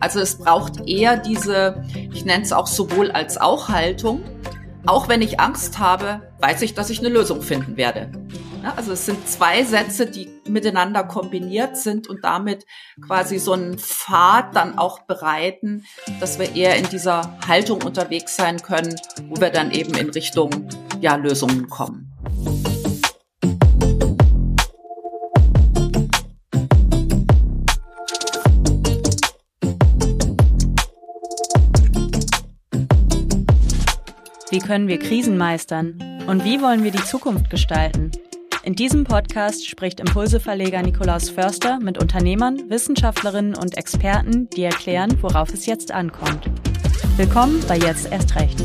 Also 0.00 0.20
es 0.20 0.38
braucht 0.38 0.88
eher 0.88 1.16
diese, 1.16 1.84
ich 2.12 2.24
nenne 2.24 2.44
es 2.44 2.52
auch 2.52 2.66
sowohl 2.66 3.10
als 3.10 3.38
auch 3.38 3.68
Haltung. 3.68 4.22
Auch 4.86 5.08
wenn 5.08 5.22
ich 5.22 5.40
Angst 5.40 5.78
habe, 5.78 6.32
weiß 6.40 6.62
ich, 6.62 6.74
dass 6.74 6.88
ich 6.90 7.00
eine 7.00 7.08
Lösung 7.08 7.42
finden 7.42 7.76
werde. 7.76 8.10
Also 8.76 8.92
es 8.92 9.06
sind 9.06 9.28
zwei 9.28 9.62
Sätze, 9.64 10.06
die 10.06 10.28
miteinander 10.48 11.04
kombiniert 11.04 11.76
sind 11.76 12.08
und 12.08 12.24
damit 12.24 12.66
quasi 13.06 13.38
so 13.38 13.52
einen 13.52 13.78
Pfad 13.78 14.54
dann 14.54 14.78
auch 14.78 15.00
bereiten, 15.00 15.84
dass 16.20 16.38
wir 16.38 16.54
eher 16.54 16.76
in 16.76 16.88
dieser 16.88 17.38
Haltung 17.46 17.82
unterwegs 17.82 18.36
sein 18.36 18.60
können, 18.60 18.94
wo 19.28 19.40
wir 19.40 19.50
dann 19.50 19.70
eben 19.70 19.94
in 19.94 20.10
Richtung 20.10 20.68
ja, 21.00 21.16
Lösungen 21.16 21.68
kommen. 21.68 22.12
Wie 34.50 34.60
können 34.60 34.88
wir 34.88 34.98
Krisen 34.98 35.36
meistern? 35.36 35.98
Und 36.26 36.42
wie 36.42 36.62
wollen 36.62 36.82
wir 36.82 36.90
die 36.90 37.04
Zukunft 37.04 37.50
gestalten? 37.50 38.10
In 38.62 38.74
diesem 38.74 39.04
Podcast 39.04 39.68
spricht 39.68 40.00
Impulseverleger 40.00 40.80
Nikolaus 40.80 41.28
Förster 41.28 41.78
mit 41.80 41.98
Unternehmern, 41.98 42.70
Wissenschaftlerinnen 42.70 43.54
und 43.54 43.76
Experten, 43.76 44.48
die 44.48 44.62
erklären, 44.62 45.22
worauf 45.22 45.52
es 45.52 45.66
jetzt 45.66 45.92
ankommt. 45.92 46.48
Willkommen 47.18 47.62
bei 47.68 47.76
Jetzt 47.76 48.10
erst 48.10 48.36
recht. 48.36 48.56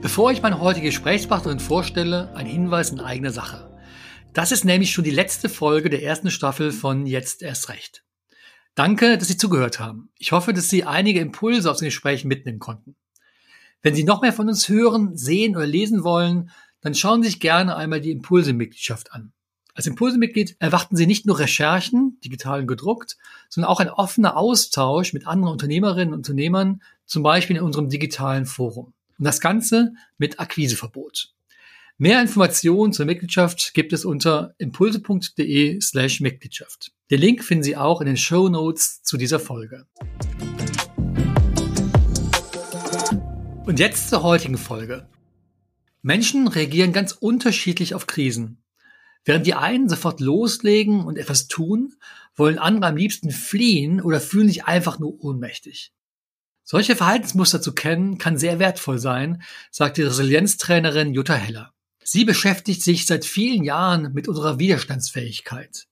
Bevor 0.00 0.30
ich 0.30 0.40
meine 0.40 0.60
heutige 0.60 0.86
Gesprächspartnerin 0.86 1.58
vorstelle, 1.58 2.32
ein 2.36 2.46
Hinweis 2.46 2.90
in 2.90 3.00
eigener 3.00 3.32
Sache. 3.32 3.76
Das 4.34 4.52
ist 4.52 4.64
nämlich 4.64 4.92
schon 4.92 5.02
die 5.02 5.10
letzte 5.10 5.48
Folge 5.48 5.90
der 5.90 6.04
ersten 6.04 6.30
Staffel 6.30 6.70
von 6.70 7.06
Jetzt 7.06 7.42
erst 7.42 7.70
recht. 7.70 8.04
Danke, 8.78 9.18
dass 9.18 9.26
Sie 9.26 9.36
zugehört 9.36 9.80
haben. 9.80 10.08
Ich 10.18 10.30
hoffe, 10.30 10.52
dass 10.52 10.68
Sie 10.68 10.84
einige 10.84 11.18
Impulse 11.18 11.68
aus 11.68 11.78
den 11.78 11.86
Gesprächen 11.86 12.28
mitnehmen 12.28 12.60
konnten. 12.60 12.94
Wenn 13.82 13.96
Sie 13.96 14.04
noch 14.04 14.22
mehr 14.22 14.32
von 14.32 14.48
uns 14.48 14.68
hören, 14.68 15.16
sehen 15.16 15.56
oder 15.56 15.66
lesen 15.66 16.04
wollen, 16.04 16.50
dann 16.80 16.94
schauen 16.94 17.24
Sie 17.24 17.30
sich 17.30 17.40
gerne 17.40 17.74
einmal 17.74 18.00
die 18.00 18.12
Impulse-Mitgliedschaft 18.12 19.10
an. 19.10 19.32
Als 19.74 19.88
Impulse-Mitglied 19.88 20.54
erwarten 20.60 20.94
Sie 20.94 21.08
nicht 21.08 21.26
nur 21.26 21.40
Recherchen, 21.40 22.20
digital 22.24 22.60
und 22.60 22.68
gedruckt, 22.68 23.16
sondern 23.48 23.68
auch 23.68 23.80
ein 23.80 23.90
offener 23.90 24.36
Austausch 24.36 25.12
mit 25.12 25.26
anderen 25.26 25.54
Unternehmerinnen 25.54 26.14
und 26.14 26.20
Unternehmern, 26.20 26.80
zum 27.04 27.24
Beispiel 27.24 27.56
in 27.56 27.64
unserem 27.64 27.88
digitalen 27.88 28.46
Forum. 28.46 28.92
Und 29.18 29.24
das 29.24 29.40
Ganze 29.40 29.94
mit 30.18 30.38
Akquiseverbot. 30.38 31.34
Mehr 32.00 32.22
Informationen 32.22 32.92
zur 32.92 33.06
Mitgliedschaft 33.06 33.74
gibt 33.74 33.92
es 33.92 34.04
unter 34.04 34.54
impulse.de 34.58 35.80
slash 35.80 36.20
Mitgliedschaft. 36.20 36.92
Den 37.10 37.20
Link 37.20 37.42
finden 37.42 37.64
Sie 37.64 37.76
auch 37.76 38.00
in 38.00 38.06
den 38.06 38.16
Show 38.16 38.48
Notes 38.48 39.02
zu 39.02 39.16
dieser 39.16 39.40
Folge. 39.40 39.84
Und 43.66 43.80
jetzt 43.80 44.10
zur 44.10 44.22
heutigen 44.22 44.58
Folge. 44.58 45.08
Menschen 46.00 46.46
reagieren 46.46 46.92
ganz 46.92 47.10
unterschiedlich 47.10 47.96
auf 47.96 48.06
Krisen. 48.06 48.62
Während 49.24 49.44
die 49.44 49.54
einen 49.54 49.88
sofort 49.88 50.20
loslegen 50.20 51.04
und 51.04 51.18
etwas 51.18 51.48
tun, 51.48 51.94
wollen 52.36 52.60
andere 52.60 52.92
am 52.92 52.96
liebsten 52.96 53.32
fliehen 53.32 54.00
oder 54.00 54.20
fühlen 54.20 54.46
sich 54.46 54.66
einfach 54.66 55.00
nur 55.00 55.20
ohnmächtig. 55.24 55.92
Solche 56.62 56.94
Verhaltensmuster 56.94 57.60
zu 57.60 57.74
kennen, 57.74 58.18
kann 58.18 58.38
sehr 58.38 58.60
wertvoll 58.60 59.00
sein, 59.00 59.42
sagt 59.72 59.96
die 59.96 60.02
Resilienztrainerin 60.02 61.12
Jutta 61.12 61.34
Heller. 61.34 61.74
Sie 62.10 62.24
beschäftigt 62.24 62.82
sich 62.82 63.04
seit 63.04 63.26
vielen 63.26 63.64
Jahren 63.64 64.14
mit 64.14 64.28
unserer 64.28 64.58
Widerstandsfähigkeit, 64.58 65.88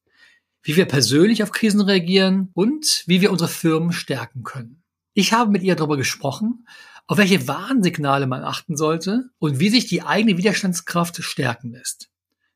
wie 0.63 0.75
wir 0.75 0.87
persönlich 0.87 1.43
auf 1.43 1.53
Krisen 1.53 1.83
reagieren 1.83 2.49
und 2.55 3.05
wie 3.07 3.21
wir 3.21 3.31
unsere 3.31 3.51
Firmen 3.51 3.93
stärken 3.93 4.43
können. 4.43 4.83
Ich 5.13 5.35
habe 5.35 5.51
mit 5.51 5.63
ihr 5.63 5.77
darüber 5.77 5.99
gesprochen, 5.99 6.67
auf 7.07 7.19
welche 7.19 7.47
Warnsignale 7.49 8.27
man 8.27 8.45
achten 8.45 8.79
sollte 8.79 9.29
und 9.39 9.61
wie 9.61 9.69
sich 9.69 9.89
die 9.89 10.05
eigene 10.05 10.39
Widerstandskraft 10.39 11.23
stärken 11.23 11.73
lässt. 11.73 12.09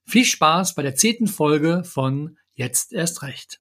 Viel 0.07 0.25
Spaß 0.25 0.75
bei 0.75 0.81
der 0.81 0.95
zehnten 0.95 1.27
Folge 1.27 1.85
von 1.85 2.39
Jetzt 2.55 2.95
erst 2.95 3.23
recht. 3.23 3.61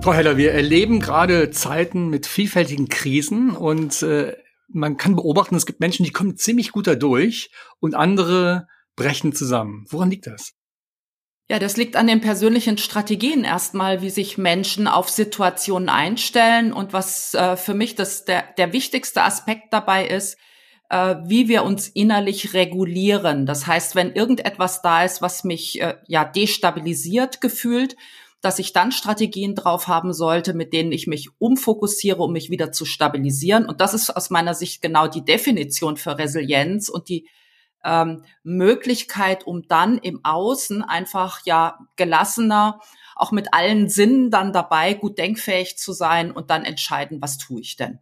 Frau 0.00 0.14
Heller, 0.14 0.38
wir 0.38 0.52
erleben 0.52 0.98
gerade 0.98 1.50
Zeiten 1.50 2.08
mit 2.08 2.26
vielfältigen 2.26 2.88
Krisen 2.88 3.50
und 3.50 4.02
äh, 4.02 4.34
man 4.72 4.96
kann 4.96 5.16
beobachten, 5.16 5.54
es 5.54 5.66
gibt 5.66 5.80
Menschen, 5.80 6.04
die 6.04 6.12
kommen 6.12 6.36
ziemlich 6.36 6.72
gut 6.72 6.86
dadurch 6.86 7.50
und 7.80 7.94
andere 7.94 8.68
brechen 8.96 9.32
zusammen. 9.32 9.86
Woran 9.90 10.10
liegt 10.10 10.26
das? 10.26 10.52
Ja, 11.50 11.58
das 11.58 11.76
liegt 11.76 11.96
an 11.96 12.06
den 12.06 12.20
persönlichen 12.20 12.78
Strategien 12.78 13.44
erstmal, 13.44 14.00
wie 14.00 14.10
sich 14.10 14.38
Menschen 14.38 14.86
auf 14.86 15.10
Situationen 15.10 15.88
einstellen 15.88 16.72
und 16.72 16.92
was 16.92 17.34
äh, 17.34 17.56
für 17.56 17.74
mich 17.74 17.94
das 17.94 18.24
der, 18.24 18.44
der 18.56 18.72
wichtigste 18.72 19.22
Aspekt 19.22 19.72
dabei 19.72 20.06
ist, 20.06 20.38
äh, 20.88 21.16
wie 21.26 21.48
wir 21.48 21.64
uns 21.64 21.88
innerlich 21.88 22.54
regulieren. 22.54 23.44
Das 23.44 23.66
heißt, 23.66 23.96
wenn 23.96 24.12
irgendetwas 24.12 24.82
da 24.82 25.04
ist, 25.04 25.20
was 25.20 25.44
mich 25.44 25.80
äh, 25.80 25.96
ja 26.06 26.24
destabilisiert 26.24 27.40
gefühlt, 27.40 27.96
dass 28.42 28.58
ich 28.58 28.72
dann 28.72 28.92
Strategien 28.92 29.54
drauf 29.54 29.86
haben 29.86 30.12
sollte, 30.12 30.52
mit 30.52 30.72
denen 30.72 30.92
ich 30.92 31.06
mich 31.06 31.30
umfokussiere, 31.38 32.20
um 32.20 32.32
mich 32.32 32.50
wieder 32.50 32.72
zu 32.72 32.84
stabilisieren. 32.84 33.66
Und 33.66 33.80
das 33.80 33.94
ist 33.94 34.10
aus 34.14 34.30
meiner 34.30 34.52
Sicht 34.52 34.82
genau 34.82 35.06
die 35.06 35.24
Definition 35.24 35.96
für 35.96 36.18
Resilienz 36.18 36.88
und 36.88 37.08
die 37.08 37.28
ähm, 37.84 38.24
Möglichkeit, 38.42 39.46
um 39.46 39.66
dann 39.68 39.96
im 39.96 40.24
Außen 40.24 40.82
einfach 40.82 41.40
ja 41.44 41.78
gelassener, 41.96 42.80
auch 43.14 43.30
mit 43.30 43.54
allen 43.54 43.88
Sinnen 43.88 44.30
dann 44.30 44.52
dabei, 44.52 44.94
gut 44.94 45.18
denkfähig 45.18 45.78
zu 45.78 45.92
sein 45.92 46.32
und 46.32 46.50
dann 46.50 46.64
entscheiden, 46.64 47.22
was 47.22 47.38
tue 47.38 47.60
ich 47.60 47.76
denn. 47.76 48.00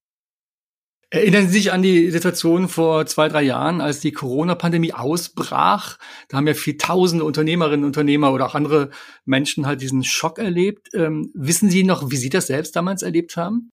Erinnern 1.12 1.48
Sie 1.48 1.54
sich 1.54 1.72
an 1.72 1.82
die 1.82 2.08
Situation 2.12 2.68
vor 2.68 3.04
zwei, 3.06 3.28
drei 3.28 3.42
Jahren, 3.42 3.80
als 3.80 3.98
die 3.98 4.12
Corona-Pandemie 4.12 4.92
ausbrach? 4.92 5.98
Da 6.28 6.36
haben 6.36 6.46
ja 6.46 6.54
viel 6.54 6.76
tausende 6.76 7.24
Unternehmerinnen, 7.24 7.84
Unternehmer 7.84 8.32
oder 8.32 8.46
auch 8.46 8.54
andere 8.54 8.90
Menschen 9.24 9.66
halt 9.66 9.80
diesen 9.80 10.04
Schock 10.04 10.38
erlebt. 10.38 10.94
Ähm, 10.94 11.32
wissen 11.34 11.68
Sie 11.68 11.82
noch, 11.82 12.12
wie 12.12 12.16
Sie 12.16 12.30
das 12.30 12.46
selbst 12.46 12.76
damals 12.76 13.02
erlebt 13.02 13.36
haben? 13.36 13.70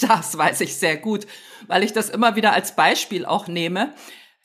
Das 0.00 0.36
weiß 0.36 0.60
ich 0.60 0.76
sehr 0.76 0.96
gut, 0.96 1.26
weil 1.66 1.82
ich 1.82 1.92
das 1.92 2.08
immer 2.08 2.36
wieder 2.36 2.52
als 2.52 2.76
Beispiel 2.76 3.26
auch 3.26 3.48
nehme. 3.48 3.94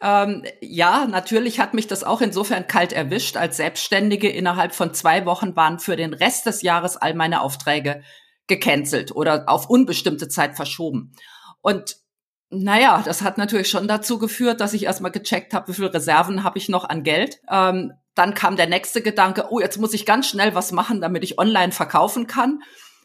Ähm, 0.02 0.44
ja, 0.62 1.08
natürlich 1.08 1.60
hat 1.60 1.74
mich 1.74 1.88
das 1.88 2.04
auch 2.04 2.22
insofern 2.22 2.68
kalt 2.68 2.94
erwischt. 2.94 3.38
Als 3.38 3.58
Selbstständige 3.58 4.30
innerhalb 4.30 4.74
von 4.74 4.94
zwei 4.94 5.26
Wochen 5.26 5.56
waren 5.56 5.80
für 5.80 5.96
den 5.96 6.14
Rest 6.14 6.46
des 6.46 6.62
Jahres 6.62 6.98
all 6.98 7.14
meine 7.14 7.42
Aufträge 7.42 8.02
gecancelt 8.48 9.12
oder 9.14 9.48
auf 9.48 9.70
unbestimmte 9.70 10.28
Zeit 10.28 10.56
verschoben. 10.56 11.14
Und 11.62 11.98
naja, 12.50 13.02
das 13.04 13.22
hat 13.22 13.38
natürlich 13.38 13.70
schon 13.70 13.88
dazu 13.88 14.20
geführt, 14.20 14.62
dass 14.62 14.74
ich 14.74 14.86
erstmal 14.86 15.12
gecheckt 15.12 15.54
habe, 15.54 15.68
wie 15.68 15.74
viel 15.74 15.88
Reserven 15.88 16.44
habe 16.44 16.58
ich 16.58 16.70
noch 16.70 16.86
an 16.88 17.04
Geld. 17.04 17.40
Ähm, 17.50 17.94
dann 18.16 18.34
kam 18.34 18.56
der 18.56 18.68
nächste 18.68 19.02
Gedanke, 19.02 19.48
oh, 19.50 19.60
jetzt 19.60 19.78
muss 19.78 19.94
ich 19.94 20.06
ganz 20.06 20.28
schnell 20.28 20.56
was 20.56 20.72
machen, 20.72 21.02
damit 21.02 21.24
ich 21.24 21.38
online 21.38 21.72
verkaufen 21.72 22.26
kann. 22.26 22.62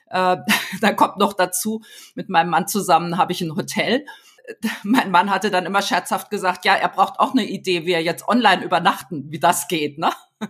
Äh, 0.08 0.36
dann 0.80 0.96
kommt 0.96 1.18
noch 1.18 1.32
dazu, 1.32 1.82
mit 2.14 2.28
meinem 2.28 2.50
Mann 2.50 2.68
zusammen 2.68 3.18
habe 3.18 3.32
ich 3.32 3.40
ein 3.40 3.56
Hotel 3.56 4.06
mein 4.82 5.10
Mann 5.10 5.30
hatte 5.30 5.50
dann 5.50 5.66
immer 5.66 5.82
scherzhaft 5.82 6.30
gesagt, 6.30 6.64
ja, 6.64 6.74
er 6.74 6.88
braucht 6.88 7.20
auch 7.20 7.32
eine 7.32 7.44
Idee, 7.44 7.86
wie 7.86 7.92
er 7.92 8.02
jetzt 8.02 8.26
online 8.28 8.64
übernachten, 8.64 9.26
wie 9.30 9.38
das 9.38 9.68
geht, 9.68 9.98
ne? 9.98 10.10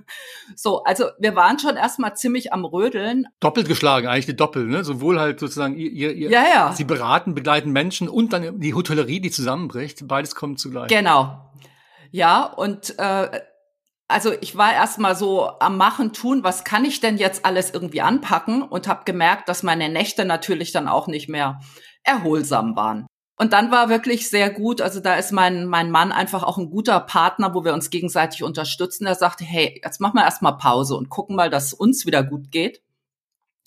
So, 0.57 0.85
also 0.85 1.05
wir 1.19 1.37
waren 1.37 1.59
schon 1.59 1.77
erstmal 1.77 2.17
ziemlich 2.17 2.53
am 2.53 2.65
Rödeln. 2.65 3.27
Doppelt 3.41 3.69
geschlagen, 3.69 4.07
eigentlich 4.07 4.25
die 4.25 4.37
Doppel, 4.37 4.67
ne? 4.67 4.85
Sowohl 4.85 5.21
halt 5.21 5.39
sozusagen 5.39 5.77
ihr, 5.77 5.91
ihr 5.91 6.31
ja, 6.31 6.45
ja. 6.45 6.73
sie 6.73 6.85
beraten, 6.85 7.35
begleiten 7.35 7.73
Menschen 7.73 8.09
und 8.09 8.33
dann 8.33 8.59
die 8.59 8.73
Hotellerie, 8.73 9.21
die 9.21 9.31
zusammenbricht. 9.31 10.09
Beides 10.09 10.35
kommt 10.35 10.61
zugleich. 10.61 10.89
Genau. 10.89 11.51
Ja, 12.11 12.45
und 12.45 12.99
äh, 12.99 13.41
also 14.09 14.33
ich 14.41 14.57
war 14.57 14.73
erstmal 14.73 15.17
so 15.17 15.59
am 15.59 15.77
Machen, 15.77 16.13
tun, 16.13 16.45
was 16.45 16.65
kann 16.65 16.85
ich 16.85 17.01
denn 17.01 17.17
jetzt 17.17 17.45
alles 17.45 17.71
irgendwie 17.71 18.03
anpacken 18.03 18.63
und 18.63 18.89
habe 18.89 19.05
gemerkt, 19.05 19.49
dass 19.49 19.63
meine 19.63 19.89
Nächte 19.89 20.25
natürlich 20.25 20.73
dann 20.73 20.89
auch 20.89 21.07
nicht 21.07 21.29
mehr 21.29 21.61
erholsam 22.05 22.77
waren. 22.77 23.07
Und 23.43 23.53
dann 23.53 23.73
war 23.73 23.89
wirklich 23.89 24.31
sehr 24.31 24.51
gut, 24.51 24.81
also 24.81 25.01
da 25.01 25.17
ist 25.17 25.33
mein, 25.33 25.67
mein 25.67 25.91
Mann 25.91 26.13
einfach 26.13 26.45
auch 26.45 26.59
ein 26.59 26.71
guter 26.71 27.01
Partner, 27.01 27.53
wo 27.57 27.65
wir 27.65 27.75
uns 27.75 27.91
gegenseitig 27.91 28.45
unterstützen. 28.45 29.05
Er 29.05 29.17
sagte, 29.17 29.43
hey, 29.43 29.81
jetzt 29.83 30.01
machen 30.01 30.15
wir 30.15 30.23
erstmal 30.23 30.59
Pause 30.59 30.95
und 30.95 31.09
gucken 31.09 31.35
mal, 31.35 31.51
dass 31.51 31.73
uns 31.73 32.07
wieder 32.07 32.23
gut 32.23 32.53
geht. 32.53 32.83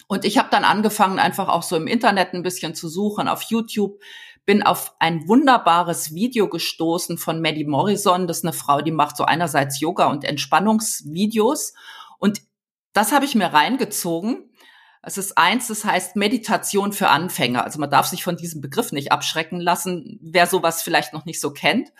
Und 0.07 0.23
ich 0.23 0.37
habe 0.37 0.47
dann 0.49 0.63
angefangen, 0.63 1.19
einfach 1.19 1.49
auch 1.49 1.61
so 1.61 1.75
im 1.75 1.87
Internet 1.87 2.33
ein 2.33 2.41
bisschen 2.41 2.73
zu 2.73 2.87
suchen, 2.87 3.27
auf 3.27 3.41
YouTube, 3.49 3.99
bin 4.45 4.63
auf 4.63 4.95
ein 4.99 5.27
wunderbares 5.27 6.15
Video 6.15 6.47
gestoßen 6.47 7.17
von 7.17 7.41
Maddie 7.41 7.65
Morrison. 7.65 8.27
Das 8.27 8.37
ist 8.37 8.45
eine 8.45 8.53
Frau, 8.53 8.79
die 8.79 8.91
macht 8.91 9.17
so 9.17 9.25
einerseits 9.25 9.81
Yoga 9.81 10.05
und 10.05 10.23
Entspannungsvideos. 10.23 11.73
Und 12.17 12.41
das 12.93 13.11
habe 13.11 13.25
ich 13.25 13.35
mir 13.35 13.47
reingezogen 13.47 14.49
es 15.05 15.17
ist 15.17 15.37
eins, 15.37 15.67
das 15.67 15.85
heißt 15.85 16.15
Meditation 16.15 16.91
für 16.91 17.09
Anfänger. 17.09 17.63
Also 17.63 17.79
man 17.79 17.89
darf 17.89 18.07
sich 18.07 18.23
von 18.23 18.37
diesem 18.37 18.61
Begriff 18.61 18.91
nicht 18.91 19.11
abschrecken 19.11 19.59
lassen, 19.59 20.19
wer 20.21 20.47
sowas 20.47 20.81
vielleicht 20.81 21.13
noch 21.13 21.25
nicht 21.25 21.39
so 21.39 21.51
kennt. 21.51 21.93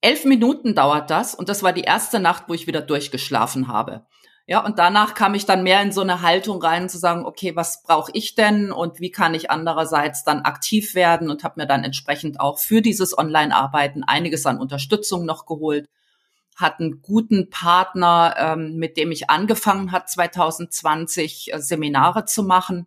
elf 0.00 0.24
Minuten 0.24 0.74
dauert 0.74 1.10
das 1.10 1.34
und 1.34 1.48
das 1.48 1.62
war 1.62 1.72
die 1.72 1.82
erste 1.82 2.20
Nacht, 2.20 2.44
wo 2.46 2.54
ich 2.54 2.68
wieder 2.68 2.80
durchgeschlafen 2.82 3.66
habe. 3.66 4.06
Ja, 4.46 4.64
und 4.64 4.78
danach 4.78 5.14
kam 5.14 5.34
ich 5.34 5.44
dann 5.44 5.62
mehr 5.62 5.82
in 5.82 5.92
so 5.92 6.00
eine 6.00 6.22
Haltung 6.22 6.62
rein, 6.62 6.88
zu 6.88 6.96
sagen, 6.96 7.26
okay, 7.26 7.54
was 7.54 7.82
brauche 7.82 8.10
ich 8.14 8.34
denn 8.34 8.72
und 8.72 8.98
wie 8.98 9.10
kann 9.10 9.34
ich 9.34 9.50
andererseits 9.50 10.24
dann 10.24 10.42
aktiv 10.42 10.94
werden 10.94 11.28
und 11.28 11.44
habe 11.44 11.60
mir 11.60 11.66
dann 11.66 11.84
entsprechend 11.84 12.40
auch 12.40 12.58
für 12.58 12.80
dieses 12.80 13.18
Online-Arbeiten 13.18 14.04
einiges 14.04 14.46
an 14.46 14.58
Unterstützung 14.58 15.26
noch 15.26 15.44
geholt. 15.44 15.86
Hat 16.58 16.80
einen 16.80 17.02
guten 17.02 17.50
Partner, 17.50 18.34
ähm, 18.36 18.76
mit 18.76 18.96
dem 18.96 19.12
ich 19.12 19.30
angefangen 19.30 19.92
hat 19.92 20.10
2020 20.10 21.52
äh, 21.54 21.60
Seminare 21.60 22.24
zu 22.24 22.42
machen. 22.42 22.86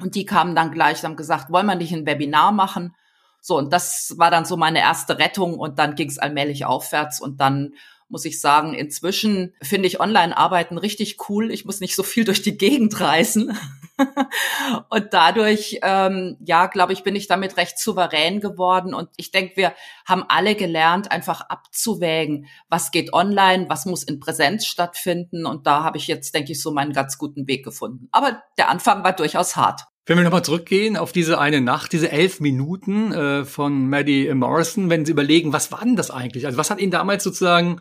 Und 0.00 0.14
die 0.14 0.26
kamen 0.26 0.54
dann 0.54 0.72
gleich, 0.72 1.04
haben 1.04 1.16
gesagt, 1.16 1.50
wollen 1.50 1.66
wir 1.66 1.74
nicht 1.74 1.92
ein 1.92 2.04
Webinar 2.04 2.52
machen? 2.52 2.94
So, 3.40 3.56
und 3.56 3.72
das 3.72 4.14
war 4.18 4.30
dann 4.30 4.44
so 4.44 4.56
meine 4.56 4.80
erste 4.80 5.18
Rettung 5.18 5.58
und 5.58 5.78
dann 5.78 5.94
ging 5.94 6.08
es 6.08 6.18
allmählich 6.18 6.64
aufwärts 6.64 7.20
und 7.20 7.40
dann 7.40 7.74
muss 8.08 8.24
ich 8.24 8.40
sagen, 8.40 8.74
inzwischen 8.74 9.54
finde 9.62 9.86
ich 9.86 10.00
Online-Arbeiten 10.00 10.78
richtig 10.78 11.28
cool. 11.28 11.50
Ich 11.50 11.64
muss 11.64 11.80
nicht 11.80 11.96
so 11.96 12.02
viel 12.02 12.24
durch 12.24 12.42
die 12.42 12.56
Gegend 12.56 13.00
reisen. 13.00 13.56
und 14.90 15.12
dadurch, 15.12 15.78
ähm, 15.82 16.36
ja, 16.44 16.66
glaube 16.66 16.92
ich, 16.92 17.02
bin 17.02 17.16
ich 17.16 17.28
damit 17.28 17.56
recht 17.56 17.78
souverän 17.78 18.40
geworden. 18.40 18.94
Und 18.94 19.08
ich 19.16 19.30
denke, 19.30 19.56
wir 19.56 19.74
haben 20.06 20.24
alle 20.28 20.54
gelernt, 20.54 21.10
einfach 21.10 21.42
abzuwägen, 21.42 22.46
was 22.68 22.90
geht 22.90 23.12
online, 23.12 23.66
was 23.68 23.86
muss 23.86 24.02
in 24.02 24.20
Präsenz 24.20 24.66
stattfinden. 24.66 25.46
Und 25.46 25.66
da 25.66 25.82
habe 25.82 25.98
ich 25.98 26.06
jetzt, 26.06 26.34
denke 26.34 26.52
ich, 26.52 26.62
so 26.62 26.72
meinen 26.72 26.92
ganz 26.92 27.18
guten 27.18 27.46
Weg 27.48 27.64
gefunden. 27.64 28.08
Aber 28.12 28.42
der 28.58 28.68
Anfang 28.68 29.04
war 29.04 29.12
durchaus 29.12 29.56
hart. 29.56 29.82
Wenn 30.04 30.18
wir 30.18 30.24
nochmal 30.24 30.44
zurückgehen 30.44 30.96
auf 30.96 31.10
diese 31.10 31.40
eine 31.40 31.60
Nacht, 31.60 31.92
diese 31.92 32.12
elf 32.12 32.38
Minuten 32.38 33.12
äh, 33.12 33.44
von 33.44 33.88
Maddie 33.88 34.32
Morrison, 34.34 34.88
wenn 34.88 35.04
Sie 35.04 35.10
überlegen, 35.10 35.52
was 35.52 35.72
war 35.72 35.80
denn 35.80 35.96
das 35.96 36.12
eigentlich? 36.12 36.46
Also 36.46 36.58
was 36.58 36.70
hat 36.70 36.80
Ihnen 36.80 36.92
damals 36.92 37.24
sozusagen 37.24 37.80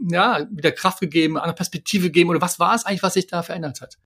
ja, 0.00 0.46
wieder 0.50 0.72
Kraft 0.72 1.00
gegeben, 1.00 1.38
eine 1.38 1.52
Perspektive 1.52 2.06
gegeben 2.06 2.30
oder 2.30 2.40
was 2.40 2.58
war 2.58 2.74
es 2.74 2.84
eigentlich, 2.84 3.04
was 3.04 3.14
sich 3.14 3.28
da 3.28 3.42
verändert 3.44 3.80
hat? 3.80 3.98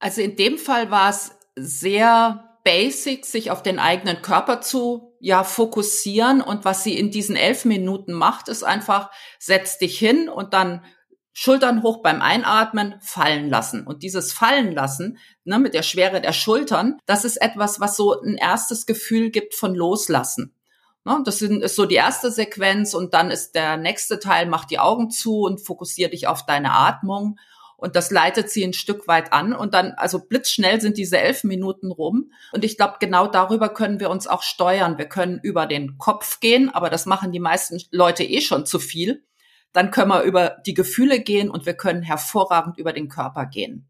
Also 0.00 0.22
in 0.22 0.34
dem 0.34 0.58
Fall 0.58 0.90
war 0.90 1.10
es 1.10 1.38
sehr 1.54 2.58
basic, 2.64 3.24
sich 3.24 3.50
auf 3.50 3.62
den 3.62 3.78
eigenen 3.78 4.22
Körper 4.22 4.60
zu 4.60 5.14
ja 5.20 5.44
fokussieren 5.44 6.40
und 6.40 6.64
was 6.64 6.82
sie 6.82 6.98
in 6.98 7.10
diesen 7.10 7.36
elf 7.36 7.64
Minuten 7.64 8.12
macht, 8.12 8.48
ist 8.48 8.62
einfach 8.62 9.10
setz 9.38 9.78
dich 9.78 9.98
hin 9.98 10.28
und 10.28 10.54
dann 10.54 10.82
Schultern 11.32 11.82
hoch 11.82 12.02
beim 12.02 12.22
Einatmen, 12.22 12.96
fallen 13.00 13.48
lassen. 13.48 13.86
Und 13.86 14.02
dieses 14.02 14.32
Fallen 14.32 14.72
lassen, 14.72 15.18
ne, 15.44 15.58
mit 15.58 15.74
der 15.74 15.82
Schwere 15.82 16.20
der 16.20 16.32
Schultern, 16.32 16.98
das 17.06 17.24
ist 17.24 17.36
etwas, 17.36 17.80
was 17.80 17.96
so 17.96 18.20
ein 18.20 18.36
erstes 18.36 18.84
Gefühl 18.84 19.30
gibt 19.30 19.54
von 19.54 19.74
Loslassen. 19.74 20.54
Ne, 21.04 21.22
das 21.24 21.40
ist 21.40 21.76
so 21.76 21.86
die 21.86 21.94
erste 21.94 22.30
Sequenz 22.30 22.94
und 22.94 23.14
dann 23.14 23.30
ist 23.30 23.54
der 23.54 23.76
nächste 23.76 24.18
Teil, 24.18 24.46
mach 24.46 24.64
die 24.64 24.78
Augen 24.78 25.10
zu 25.10 25.42
und 25.42 25.64
fokussier 25.64 26.10
dich 26.10 26.26
auf 26.26 26.44
deine 26.46 26.72
Atmung. 26.72 27.38
Und 27.80 27.96
das 27.96 28.10
leitet 28.10 28.50
sie 28.50 28.62
ein 28.62 28.72
Stück 28.72 29.08
weit 29.08 29.32
an. 29.32 29.52
Und 29.52 29.74
dann, 29.74 29.92
also 29.92 30.20
blitzschnell 30.20 30.80
sind 30.80 30.98
diese 30.98 31.18
elf 31.18 31.44
Minuten 31.44 31.90
rum. 31.90 32.32
Und 32.52 32.64
ich 32.64 32.76
glaube, 32.76 32.96
genau 33.00 33.26
darüber 33.26 33.68
können 33.70 34.00
wir 34.00 34.10
uns 34.10 34.26
auch 34.26 34.42
steuern. 34.42 34.98
Wir 34.98 35.06
können 35.06 35.40
über 35.42 35.66
den 35.66 35.98
Kopf 35.98 36.40
gehen, 36.40 36.68
aber 36.68 36.90
das 36.90 37.06
machen 37.06 37.32
die 37.32 37.40
meisten 37.40 37.80
Leute 37.90 38.24
eh 38.24 38.40
schon 38.40 38.66
zu 38.66 38.78
viel. 38.78 39.24
Dann 39.72 39.90
können 39.90 40.10
wir 40.10 40.22
über 40.22 40.56
die 40.66 40.74
Gefühle 40.74 41.20
gehen 41.20 41.50
und 41.50 41.64
wir 41.64 41.74
können 41.74 42.02
hervorragend 42.02 42.76
über 42.78 42.92
den 42.92 43.08
Körper 43.08 43.46
gehen. 43.46 43.88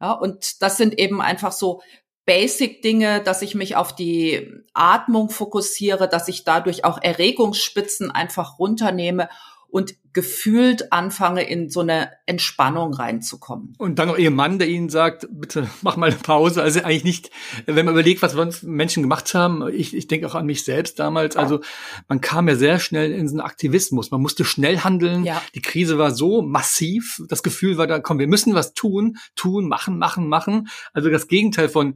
Ja, 0.00 0.12
und 0.12 0.62
das 0.62 0.76
sind 0.76 0.98
eben 0.98 1.20
einfach 1.20 1.52
so 1.52 1.80
Basic-Dinge, 2.24 3.20
dass 3.22 3.42
ich 3.42 3.54
mich 3.54 3.74
auf 3.76 3.94
die 3.94 4.52
Atmung 4.74 5.30
fokussiere, 5.30 6.08
dass 6.08 6.28
ich 6.28 6.44
dadurch 6.44 6.84
auch 6.84 7.02
Erregungsspitzen 7.02 8.10
einfach 8.10 8.58
runternehme 8.58 9.28
und 9.72 9.94
gefühlt 10.12 10.92
anfange, 10.92 11.48
in 11.48 11.70
so 11.70 11.80
eine 11.80 12.10
Entspannung 12.26 12.92
reinzukommen. 12.92 13.74
Und 13.78 13.98
dann 13.98 14.08
noch 14.08 14.18
Ihr 14.18 14.30
Mann, 14.30 14.58
der 14.58 14.68
Ihnen 14.68 14.90
sagt, 14.90 15.26
bitte 15.30 15.66
mach 15.80 15.96
mal 15.96 16.10
eine 16.10 16.18
Pause. 16.18 16.62
Also 16.62 16.80
eigentlich 16.80 17.04
nicht, 17.04 17.30
wenn 17.64 17.86
man 17.86 17.94
überlegt, 17.94 18.20
was 18.20 18.32
sonst 18.32 18.64
Menschen 18.64 19.02
gemacht 19.02 19.32
haben, 19.32 19.66
ich, 19.72 19.96
ich 19.96 20.08
denke 20.08 20.26
auch 20.26 20.34
an 20.34 20.44
mich 20.44 20.64
selbst 20.64 20.98
damals, 20.98 21.38
also 21.38 21.60
man 22.06 22.20
kam 22.20 22.48
ja 22.48 22.56
sehr 22.56 22.80
schnell 22.80 23.12
in 23.12 23.26
so 23.26 23.32
einen 23.32 23.40
Aktivismus. 23.40 24.10
Man 24.10 24.20
musste 24.20 24.44
schnell 24.44 24.80
handeln. 24.80 25.24
Ja. 25.24 25.42
Die 25.54 25.62
Krise 25.62 25.96
war 25.96 26.10
so 26.10 26.42
massiv. 26.42 27.22
Das 27.28 27.42
Gefühl 27.42 27.78
war 27.78 27.86
da, 27.86 27.98
komm, 27.98 28.18
wir 28.18 28.28
müssen 28.28 28.54
was 28.54 28.74
tun, 28.74 29.16
tun, 29.36 29.68
machen, 29.68 29.96
machen, 29.96 30.28
machen. 30.28 30.68
Also 30.92 31.08
das 31.08 31.28
Gegenteil 31.28 31.70
von, 31.70 31.94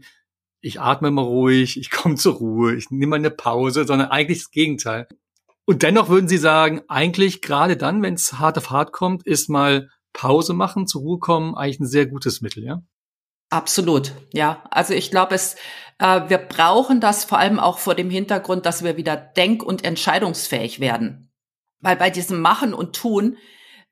ich 0.63 0.81
atme 0.81 1.11
mal 1.11 1.21
ruhig, 1.21 1.79
ich 1.79 1.91
komme 1.91 2.15
zur 2.15 2.37
Ruhe, 2.37 2.75
ich 2.75 2.91
nehme 2.91 3.11
mal 3.11 3.17
eine 3.17 3.31
Pause, 3.31 3.85
sondern 3.85 4.09
eigentlich 4.09 4.39
das 4.39 4.51
Gegenteil. 4.51 5.07
Und 5.67 5.83
dennoch 5.83 6.09
würden 6.09 6.29
Sie 6.29 6.39
sagen, 6.39 6.83
eigentlich 6.89 7.43
gerade 7.43 7.77
dann, 7.77 8.03
wenn 8.03 8.15
es 8.15 8.35
hart 8.35 8.57
auf 8.57 8.71
hart 8.71 8.93
kommt, 8.93 9.27
ist 9.27 9.51
mal 9.51 9.91
Pause 10.13 10.55
machen, 10.55 10.87
zur 10.87 11.03
Ruhe 11.03 11.19
kommen, 11.19 11.55
eigentlich 11.55 11.81
ein 11.81 11.87
sehr 11.87 12.07
gutes 12.07 12.41
Mittel, 12.41 12.65
ja? 12.65 12.83
Absolut, 13.51 14.13
ja. 14.33 14.65
Also 14.71 14.95
ich 14.95 15.11
glaube, 15.11 15.35
es, 15.35 15.57
äh, 15.99 16.23
wir 16.29 16.39
brauchen 16.39 17.01
das 17.01 17.25
vor 17.25 17.39
allem 17.39 17.59
auch 17.59 17.79
vor 17.79 17.95
dem 17.95 18.11
Hintergrund, 18.11 18.65
dass 18.65 18.83
wir 18.83 18.97
wieder 18.97 19.17
denk- 19.17 19.63
und 19.63 19.85
entscheidungsfähig 19.85 20.81
werden. 20.81 21.33
Weil 21.81 21.97
bei 21.97 22.11
diesem 22.11 22.41
Machen 22.41 22.73
und 22.73 22.97
Tun 22.97 23.37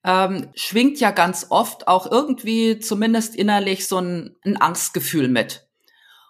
ähm, 0.05 0.49
schwingt 0.55 0.99
ja 1.01 1.11
ganz 1.11 1.47
oft 1.51 1.89
auch 1.89 2.11
irgendwie 2.11 2.79
zumindest 2.79 3.37
innerlich 3.37 3.87
so 3.87 3.99
ein, 3.99 4.37
ein 4.45 4.57
Angstgefühl 4.57 5.29
mit. 5.29 5.69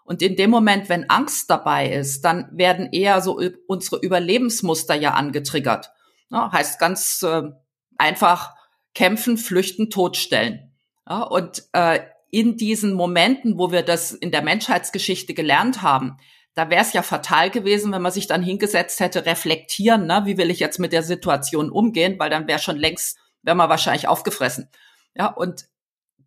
Und 0.04 0.20
in 0.20 0.36
dem 0.36 0.50
Moment, 0.50 0.88
wenn 0.88 1.08
Angst 1.08 1.50
dabei 1.50 1.90
ist, 1.90 2.24
dann 2.24 2.48
werden 2.52 2.90
eher 2.92 3.22
so 3.22 3.40
unsere 3.66 4.00
Überlebensmuster 4.00 4.94
ja 4.94 5.14
angetriggert. 5.14 5.90
Ja, 6.30 6.52
heißt 6.52 6.78
ganz 6.78 7.22
äh, 7.22 7.42
einfach 7.96 8.54
kämpfen, 8.94 9.38
flüchten, 9.38 9.90
totstellen. 9.90 10.72
Ja, 11.08 11.22
und 11.22 11.64
äh, 11.72 12.00
in 12.30 12.56
diesen 12.56 12.94
Momenten, 12.94 13.58
wo 13.58 13.72
wir 13.72 13.82
das 13.82 14.12
in 14.12 14.30
der 14.30 14.42
Menschheitsgeschichte 14.42 15.34
gelernt 15.34 15.82
haben, 15.82 16.18
da 16.54 16.70
wäre 16.70 16.82
es 16.82 16.92
ja 16.92 17.02
fatal 17.02 17.50
gewesen, 17.50 17.92
wenn 17.92 18.02
man 18.02 18.12
sich 18.12 18.26
dann 18.26 18.42
hingesetzt 18.42 19.00
hätte, 19.00 19.26
reflektieren, 19.26 20.06
ne, 20.06 20.22
wie 20.24 20.36
will 20.36 20.50
ich 20.50 20.60
jetzt 20.60 20.78
mit 20.78 20.92
der 20.92 21.02
Situation 21.02 21.70
umgehen, 21.70 22.18
weil 22.18 22.30
dann 22.30 22.46
wäre 22.46 22.58
schon 22.58 22.76
längst, 22.76 23.18
wäre 23.42 23.56
man 23.56 23.68
wahrscheinlich 23.68 24.08
aufgefressen. 24.08 24.68
Ja, 25.14 25.26
und 25.26 25.66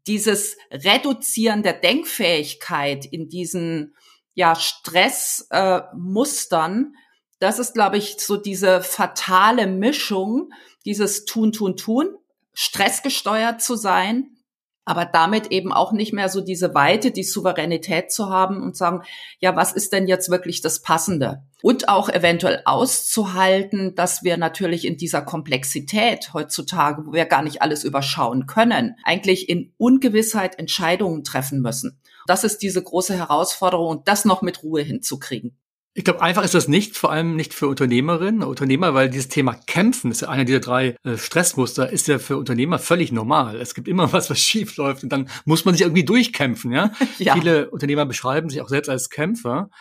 dieses 0.08 0.58
Reduzieren 0.72 1.62
der 1.64 1.74
Denkfähigkeit 1.74 3.06
in 3.06 3.28
diesen 3.30 3.96
ja, 4.34 4.56
Stressmustern, 4.56 6.94
äh, 6.94 6.98
das 7.40 7.60
ist, 7.60 7.74
glaube 7.74 7.98
ich, 7.98 8.18
so 8.20 8.38
diese 8.38 8.82
fatale 8.82 9.68
Mischung, 9.68 10.52
dieses 10.86 11.26
Tun, 11.26 11.52
Tun, 11.52 11.76
Tun, 11.76 12.16
stressgesteuert 12.54 13.62
zu 13.62 13.76
sein, 13.76 14.38
aber 14.86 15.06
damit 15.06 15.52
eben 15.52 15.74
auch 15.74 15.92
nicht 15.92 16.14
mehr 16.14 16.30
so 16.30 16.42
diese 16.42 16.74
Weite, 16.74 17.12
die 17.12 17.24
Souveränität 17.24 18.12
zu 18.12 18.30
haben 18.30 18.64
und 18.64 18.78
sagen, 18.78 19.04
ja, 19.40 19.56
was 19.56 19.74
ist 19.74 19.94
denn 19.94 20.08
jetzt 20.08 20.30
wirklich 20.30 20.62
das 20.62 20.82
Passende? 20.82 21.44
Und 21.64 21.90
auch 21.90 22.08
eventuell 22.10 22.62
auszuhalten, 22.66 23.96
dass 23.96 24.24
wir 24.24 24.38
natürlich 24.38 24.86
in 24.86 24.98
dieser 24.98 25.24
Komplexität 25.24 26.34
heutzutage, 26.34 27.06
wo 27.06 27.14
wir 27.14 27.26
gar 27.26 27.42
nicht 27.42 27.62
alles 27.64 27.84
überschauen 27.84 28.46
können, 28.46 28.96
eigentlich 29.04 29.50
in 29.50 29.74
Ungewissheit 29.78 30.60
Entscheidungen 30.60 31.24
treffen 31.24 31.62
müssen. 31.62 32.00
Das 32.28 32.44
ist 32.44 32.60
diese 32.60 32.84
große 32.84 33.16
Herausforderung 33.16 33.88
und 33.88 34.08
das 34.08 34.26
noch 34.26 34.42
mit 34.42 34.62
Ruhe 34.62 34.82
hinzukriegen. 34.82 35.58
Ich 35.98 36.04
glaube, 36.04 36.22
einfach 36.22 36.44
ist 36.44 36.54
das 36.54 36.68
nicht, 36.68 36.96
vor 36.96 37.12
allem 37.12 37.36
nicht 37.36 37.56
für 37.56 37.68
Unternehmerinnen, 37.68 38.44
Unternehmer, 38.44 38.94
weil 38.94 39.10
dieses 39.10 39.30
Thema 39.30 39.56
Kämpfen 39.56 40.12
ist 40.12 40.22
ja 40.22 40.30
einer 40.30 40.46
dieser 40.46 40.60
drei 40.60 40.96
äh, 41.04 41.18
Stressmuster, 41.18 41.90
ist 41.90 42.08
ja 42.08 42.20
für 42.20 42.38
Unternehmer 42.38 42.78
völlig 42.78 43.12
normal. 43.12 43.60
Es 43.60 43.74
gibt 43.74 43.88
immer 43.88 44.14
was, 44.14 44.30
was 44.30 44.40
schief 44.40 44.78
läuft 44.78 45.02
und 45.02 45.10
dann 45.10 45.28
muss 45.46 45.66
man 45.66 45.74
sich 45.74 45.82
irgendwie 45.82 46.06
durchkämpfen. 46.06 46.72
Ja? 46.72 46.92
ja. 47.18 47.34
Viele 47.34 47.72
Unternehmer 47.72 48.06
beschreiben 48.06 48.52
sich 48.52 48.62
auch 48.62 48.70
selbst 48.70 48.90
als 48.90 49.10
Kämpfer. 49.10 49.72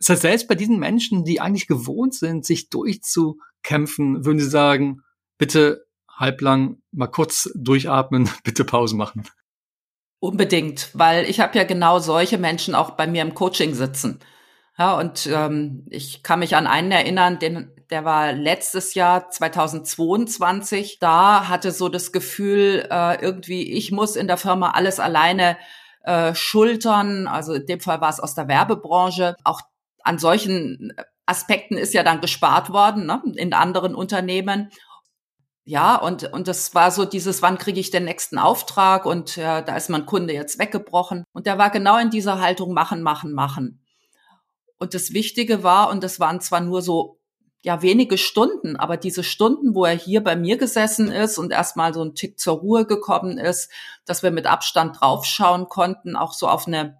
Das 0.00 0.08
heißt, 0.08 0.22
selbst 0.22 0.48
bei 0.48 0.56
diesen 0.56 0.78
Menschen, 0.78 1.24
die 1.24 1.40
eigentlich 1.40 1.68
gewohnt 1.68 2.14
sind, 2.14 2.44
sich 2.44 2.70
durchzukämpfen, 2.70 4.24
würden 4.24 4.40
sie 4.40 4.48
sagen, 4.48 5.02
bitte 5.38 5.86
halblang 6.10 6.82
mal 6.90 7.06
kurz 7.06 7.48
durchatmen, 7.54 8.28
bitte 8.44 8.64
Pause 8.64 8.96
machen. 8.96 9.28
Unbedingt, 10.18 10.90
weil 10.92 11.30
ich 11.30 11.40
habe 11.40 11.56
ja 11.56 11.64
genau 11.64 11.98
solche 11.98 12.36
Menschen 12.36 12.74
auch 12.74 12.90
bei 12.90 13.06
mir 13.06 13.22
im 13.22 13.34
Coaching 13.34 13.74
sitzen 13.74 14.18
ja, 14.80 14.98
und 14.98 15.26
ähm, 15.26 15.84
ich 15.90 16.22
kann 16.22 16.38
mich 16.38 16.56
an 16.56 16.66
einen 16.66 16.90
erinnern, 16.90 17.38
den, 17.38 17.70
der 17.90 18.06
war 18.06 18.32
letztes 18.32 18.94
Jahr 18.94 19.28
2022. 19.28 20.98
Da 21.00 21.50
hatte 21.50 21.70
so 21.70 21.90
das 21.90 22.12
Gefühl, 22.12 22.88
äh, 22.90 23.20
irgendwie, 23.20 23.74
ich 23.74 23.92
muss 23.92 24.16
in 24.16 24.26
der 24.26 24.38
Firma 24.38 24.70
alles 24.70 24.98
alleine 24.98 25.58
äh, 26.04 26.34
schultern. 26.34 27.26
Also 27.26 27.52
in 27.52 27.66
dem 27.66 27.80
Fall 27.80 28.00
war 28.00 28.08
es 28.08 28.20
aus 28.20 28.34
der 28.34 28.48
Werbebranche. 28.48 29.36
Auch 29.44 29.60
an 30.02 30.18
solchen 30.18 30.92
Aspekten 31.26 31.76
ist 31.76 31.94
ja 31.94 32.02
dann 32.02 32.20
gespart 32.20 32.70
worden 32.70 33.06
ne, 33.06 33.22
in 33.36 33.52
anderen 33.52 33.94
Unternehmen. 33.94 34.70
Ja, 35.64 35.96
und, 35.96 36.32
und 36.32 36.48
das 36.48 36.74
war 36.74 36.90
so 36.90 37.04
dieses, 37.04 37.42
wann 37.42 37.58
kriege 37.58 37.78
ich 37.78 37.90
den 37.90 38.04
nächsten 38.04 38.38
Auftrag? 38.38 39.06
Und 39.06 39.36
ja, 39.36 39.62
da 39.62 39.76
ist 39.76 39.90
mein 39.90 40.06
Kunde 40.06 40.34
jetzt 40.34 40.58
weggebrochen. 40.58 41.24
Und 41.32 41.46
der 41.46 41.58
war 41.58 41.70
genau 41.70 41.98
in 41.98 42.10
dieser 42.10 42.40
Haltung 42.40 42.74
machen, 42.74 43.02
machen, 43.02 43.32
machen. 43.32 43.84
Und 44.78 44.94
das 44.94 45.12
Wichtige 45.12 45.62
war, 45.62 45.90
und 45.90 46.02
das 46.02 46.18
waren 46.18 46.40
zwar 46.40 46.60
nur 46.60 46.82
so 46.82 47.20
ja 47.62 47.82
wenige 47.82 48.16
Stunden, 48.16 48.76
aber 48.76 48.96
diese 48.96 49.22
Stunden, 49.22 49.74
wo 49.74 49.84
er 49.84 49.94
hier 49.94 50.24
bei 50.24 50.34
mir 50.34 50.56
gesessen 50.56 51.12
ist 51.12 51.38
und 51.38 51.52
erstmal 51.52 51.92
so 51.92 52.02
ein 52.02 52.14
Tick 52.14 52.38
zur 52.38 52.58
Ruhe 52.58 52.86
gekommen 52.86 53.38
ist, 53.38 53.70
dass 54.06 54.22
wir 54.22 54.30
mit 54.30 54.46
Abstand 54.46 55.00
draufschauen 55.00 55.68
konnten, 55.68 56.16
auch 56.16 56.32
so 56.32 56.48
auf 56.48 56.66
eine 56.66 56.99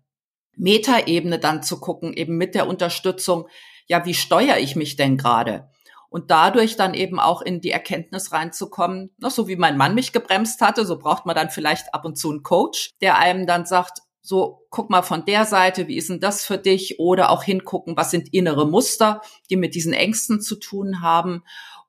Metaebene 0.57 1.39
dann 1.39 1.63
zu 1.63 1.81
gucken, 1.81 2.13
eben 2.13 2.37
mit 2.37 2.55
der 2.55 2.67
Unterstützung, 2.69 3.49
ja, 3.87 4.05
wie 4.05 4.15
steuere 4.15 4.59
ich 4.59 4.77
mich 4.77 4.97
denn 4.97 5.17
gerade? 5.17 5.69
Und 6.09 6.31
dadurch 6.31 6.77
dann 6.77 6.95
eben 6.95 7.21
auch 7.21 7.41
in 7.41 7.61
die 7.61 7.71
Erkenntnis 7.71 8.33
reinzukommen, 8.33 9.11
na, 9.19 9.31
so 9.31 9.47
wie 9.47 9.57
mein 9.57 9.77
Mann 9.77 9.95
mich 9.95 10.13
gebremst 10.13 10.61
hatte, 10.61 10.85
so 10.85 10.99
braucht 10.99 11.25
man 11.25 11.37
dann 11.37 11.51
vielleicht 11.51 11.95
ab 11.95 12.05
und 12.05 12.17
zu 12.17 12.31
einen 12.31 12.43
Coach, 12.43 12.91
der 13.01 13.19
einem 13.19 13.47
dann 13.47 13.65
sagt, 13.65 14.01
so, 14.23 14.67
guck 14.71 14.91
mal 14.91 15.03
von 15.03 15.25
der 15.25 15.45
Seite, 15.45 15.89
wie 15.89 15.97
ist 15.97 16.11
denn 16.11 16.21
das 16.21 16.45
für 16.45 16.59
dich? 16.59 16.99
Oder 16.99 17.31
auch 17.31 17.43
hingucken, 17.43 17.97
was 17.97 18.11
sind 18.11 18.33
innere 18.35 18.67
Muster, 18.67 19.23
die 19.49 19.57
mit 19.57 19.75
diesen 19.75 19.93
Ängsten 19.93 20.41
zu 20.41 20.57
tun 20.57 21.01
haben, 21.01 21.43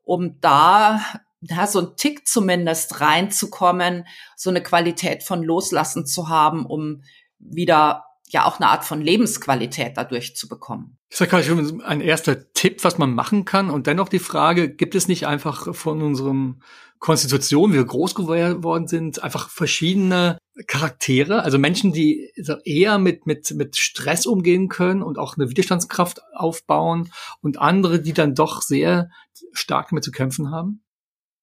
um 0.03 0.39
da 0.39 1.01
ja, 1.41 1.65
so 1.67 1.79
ein 1.79 1.95
Tick 1.97 2.27
zumindest 2.27 3.01
reinzukommen, 3.01 4.07
so 4.35 4.49
eine 4.49 4.61
Qualität 4.61 5.23
von 5.23 5.43
Loslassen 5.43 6.05
zu 6.05 6.29
haben, 6.29 6.65
um 6.65 7.03
wieder 7.39 8.05
ja 8.31 8.45
auch 8.45 8.59
eine 8.59 8.69
Art 8.69 8.85
von 8.85 9.01
Lebensqualität 9.01 9.93
dadurch 9.95 10.35
zu 10.35 10.47
bekommen. 10.47 10.97
Das 11.09 11.21
ist 11.21 11.31
ja 11.31 11.43
schon 11.43 11.81
ein 11.81 12.01
erster 12.01 12.51
Tipp, 12.53 12.83
was 12.83 12.97
man 12.97 13.13
machen 13.13 13.45
kann. 13.45 13.69
Und 13.69 13.87
dennoch 13.87 14.09
die 14.09 14.19
Frage, 14.19 14.73
gibt 14.73 14.95
es 14.95 15.07
nicht 15.07 15.27
einfach 15.27 15.75
von 15.75 16.01
unserem 16.01 16.61
Konstitution, 16.99 17.71
wie 17.71 17.77
wir 17.77 17.85
groß 17.85 18.15
geworden 18.15 18.87
sind, 18.87 19.23
einfach 19.23 19.49
verschiedene 19.49 20.37
Charaktere, 20.67 21.43
also 21.43 21.57
Menschen, 21.57 21.93
die 21.93 22.31
eher 22.63 22.99
mit, 22.99 23.25
mit, 23.25 23.51
mit 23.55 23.75
Stress 23.75 24.25
umgehen 24.25 24.69
können 24.69 25.01
und 25.01 25.17
auch 25.17 25.35
eine 25.35 25.49
Widerstandskraft 25.49 26.21
aufbauen 26.33 27.11
und 27.41 27.59
andere, 27.59 28.01
die 28.01 28.13
dann 28.13 28.35
doch 28.35 28.61
sehr 28.61 29.09
stark 29.51 29.89
damit 29.89 30.03
zu 30.03 30.11
kämpfen 30.11 30.51
haben? 30.51 30.83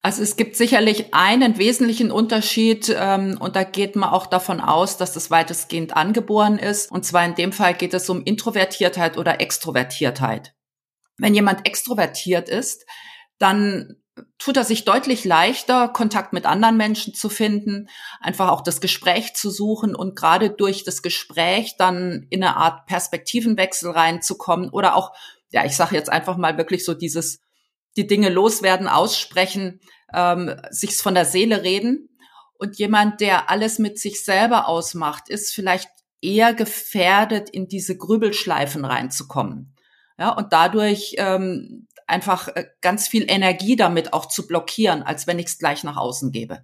Also 0.09 0.23
es 0.23 0.37
gibt 0.37 0.57
sicherlich 0.57 1.13
einen 1.13 1.59
wesentlichen 1.59 2.11
Unterschied 2.11 2.91
ähm, 2.99 3.37
und 3.39 3.57
da 3.57 3.63
geht 3.63 3.95
man 3.95 4.09
auch 4.09 4.25
davon 4.25 4.59
aus, 4.59 4.97
dass 4.97 5.13
das 5.13 5.31
weitestgehend 5.31 5.95
angeboren 5.95 6.59
ist. 6.59 6.91
Und 6.91 7.05
zwar 7.05 7.27
in 7.27 7.35
dem 7.35 7.53
Fall 7.53 7.75
geht 7.75 7.93
es 7.93 8.09
um 8.09 8.23
Introvertiertheit 8.25 9.19
oder 9.19 9.43
Extrovertiertheit. 9.43 10.55
Wenn 11.19 11.35
jemand 11.35 11.67
extrovertiert 11.67 12.49
ist, 12.49 12.87
dann 13.39 13.97
tut 14.39 14.57
er 14.57 14.65
sich 14.65 14.87
deutlich 14.87 15.27
leichter, 15.27 15.89
Kontakt 15.89 16.33
mit 16.33 16.47
anderen 16.47 16.79
Menschen 16.79 17.13
zu 17.13 17.29
finden, 17.29 17.91
einfach 18.23 18.49
auch 18.49 18.63
das 18.63 18.81
Gespräch 18.81 19.35
zu 19.35 19.51
suchen 19.51 19.95
und 19.95 20.17
gerade 20.17 20.49
durch 20.49 20.85
das 20.85 21.03
Gespräch 21.03 21.75
dann 21.77 22.27
in 22.31 22.43
eine 22.43 22.57
Art 22.57 22.87
Perspektivenwechsel 22.87 23.91
reinzukommen 23.91 24.71
oder 24.71 24.97
auch, 24.97 25.13
ja, 25.51 25.67
ich 25.67 25.77
sage 25.77 25.97
jetzt 25.97 26.11
einfach 26.11 26.39
mal 26.39 26.57
wirklich 26.57 26.87
so 26.87 26.95
dieses 26.95 27.43
die 27.99 28.07
Dinge 28.07 28.31
loswerden, 28.31 28.89
aussprechen, 28.89 29.81
ähm, 30.15 30.55
sich's 30.71 31.03
von 31.03 31.15
der 31.15 31.25
Seele 31.25 31.63
reden. 31.63 32.09
Und 32.59 32.79
jemand, 32.79 33.21
der 33.21 33.51
alles 33.51 33.79
mit 33.79 33.99
sich 33.99 34.25
selber 34.25 34.67
ausmacht, 34.67 35.29
ist 35.29 35.55
vielleicht 35.55 35.91
eher 36.21 36.55
gefährdet, 36.55 37.51
in 37.51 37.69
diese 37.69 37.97
Grübelschleifen 37.97 38.85
reinzukommen. 38.85 39.77
Ja, 40.19 40.31
und 40.31 40.53
dadurch 40.53 41.15
ähm, 41.19 41.87
einfach 42.09 42.49
äh, 42.49 42.67
ganz 42.81 43.07
viel 43.07 43.31
Energie 43.31 43.77
damit 43.77 44.13
auch 44.13 44.27
zu 44.27 44.47
blockieren, 44.47 45.03
als 45.03 45.27
wenn 45.27 45.39
ich 45.39 45.47
es 45.47 45.59
gleich 45.59 45.85
nach 45.85 45.97
außen 45.97 46.33
gebe. 46.33 46.63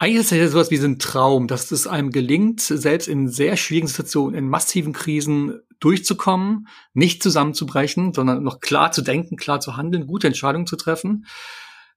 Eigentlich 0.00 0.20
ist 0.20 0.32
es 0.32 0.38
ja 0.38 0.48
sowas 0.48 0.70
wie 0.70 0.76
so 0.76 0.86
ein 0.86 1.00
Traum, 1.00 1.48
dass 1.48 1.72
es 1.72 1.88
einem 1.88 2.12
gelingt, 2.12 2.60
selbst 2.60 3.08
in 3.08 3.28
sehr 3.28 3.56
schwierigen 3.56 3.88
Situationen, 3.88 4.38
in 4.38 4.48
massiven 4.48 4.92
Krisen 4.92 5.60
durchzukommen, 5.80 6.68
nicht 6.92 7.22
zusammenzubrechen, 7.22 8.12
sondern 8.12 8.42
noch 8.42 8.60
klar 8.60 8.92
zu 8.92 9.02
denken, 9.02 9.36
klar 9.36 9.60
zu 9.60 9.76
handeln, 9.76 10.06
gute 10.06 10.26
Entscheidungen 10.26 10.66
zu 10.66 10.76
treffen. 10.76 11.26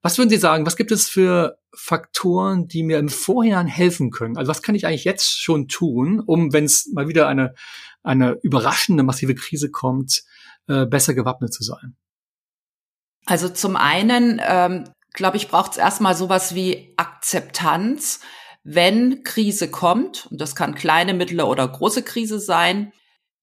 Was 0.02 0.18
würden 0.18 0.30
Sie 0.30 0.38
sagen, 0.38 0.66
was 0.66 0.78
gibt 0.78 0.92
es 0.92 1.08
für 1.08 1.58
Faktoren, 1.76 2.68
die 2.68 2.84
mir 2.84 2.98
im 2.98 3.10
Vorhinein 3.10 3.68
helfen 3.68 4.10
können? 4.10 4.38
Also 4.38 4.50
was 4.50 4.62
kann 4.62 4.76
ich 4.76 4.88
eigentlich 4.88 5.04
jetzt 5.04 5.42
schon 5.42 5.68
tun, 5.68 6.20
um, 6.20 6.54
wenn 6.54 6.66
es 6.66 6.92
mal 6.94 7.08
wieder 7.08 7.28
eine, 7.28 7.54
eine 8.02 8.38
überraschende 8.42 9.04
massive 9.04 9.36
Krise 9.36 9.70
kommt, 9.70 10.24
äh, 10.68 10.86
besser 10.86 11.14
gewappnet 11.14 11.54
zu 11.54 11.64
sein? 11.64 11.96
Also 13.26 13.50
zum 13.50 13.76
einen, 13.76 14.42
ähm, 14.44 14.90
glaube 15.14 15.38
ich, 15.38 15.50
braucht 15.50 15.74
es 15.74 15.78
erstmal 15.78 16.16
sowas 16.16 16.56
wie 16.56 16.94
Akzeptanz. 16.98 18.22
Wenn 18.64 19.24
Krise 19.24 19.70
kommt, 19.70 20.28
und 20.32 20.42
das 20.42 20.56
kann 20.56 20.76
kleine, 20.76 21.14
mittlere 21.14 21.48
oder 21.48 21.68
große 21.68 22.04
Krise 22.04 22.40
sein, 22.40 22.92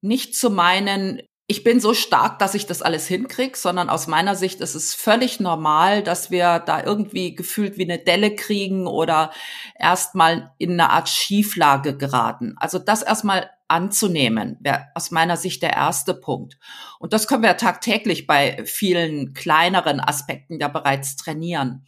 nicht 0.00 0.34
zu 0.36 0.50
meinen, 0.50 1.22
ich 1.50 1.64
bin 1.64 1.80
so 1.80 1.94
stark, 1.94 2.38
dass 2.38 2.54
ich 2.54 2.66
das 2.66 2.82
alles 2.82 3.06
hinkrieg, 3.08 3.56
sondern 3.56 3.88
aus 3.88 4.06
meiner 4.06 4.34
Sicht 4.34 4.60
ist 4.60 4.74
es 4.74 4.94
völlig 4.94 5.40
normal, 5.40 6.02
dass 6.02 6.30
wir 6.30 6.58
da 6.58 6.84
irgendwie 6.84 7.34
gefühlt 7.34 7.78
wie 7.78 7.84
eine 7.84 7.98
Delle 7.98 8.34
kriegen 8.34 8.86
oder 8.86 9.32
erstmal 9.78 10.52
in 10.58 10.72
eine 10.72 10.90
Art 10.90 11.08
Schieflage 11.08 11.96
geraten. 11.96 12.54
Also 12.58 12.78
das 12.78 13.02
erstmal 13.02 13.50
anzunehmen, 13.66 14.58
wäre 14.60 14.88
aus 14.94 15.10
meiner 15.10 15.38
Sicht 15.38 15.62
der 15.62 15.72
erste 15.72 16.12
Punkt. 16.12 16.58
Und 16.98 17.14
das 17.14 17.26
können 17.26 17.42
wir 17.42 17.56
tagtäglich 17.56 18.26
bei 18.26 18.62
vielen 18.66 19.32
kleineren 19.32 20.00
Aspekten 20.00 20.60
ja 20.60 20.68
bereits 20.68 21.16
trainieren. 21.16 21.86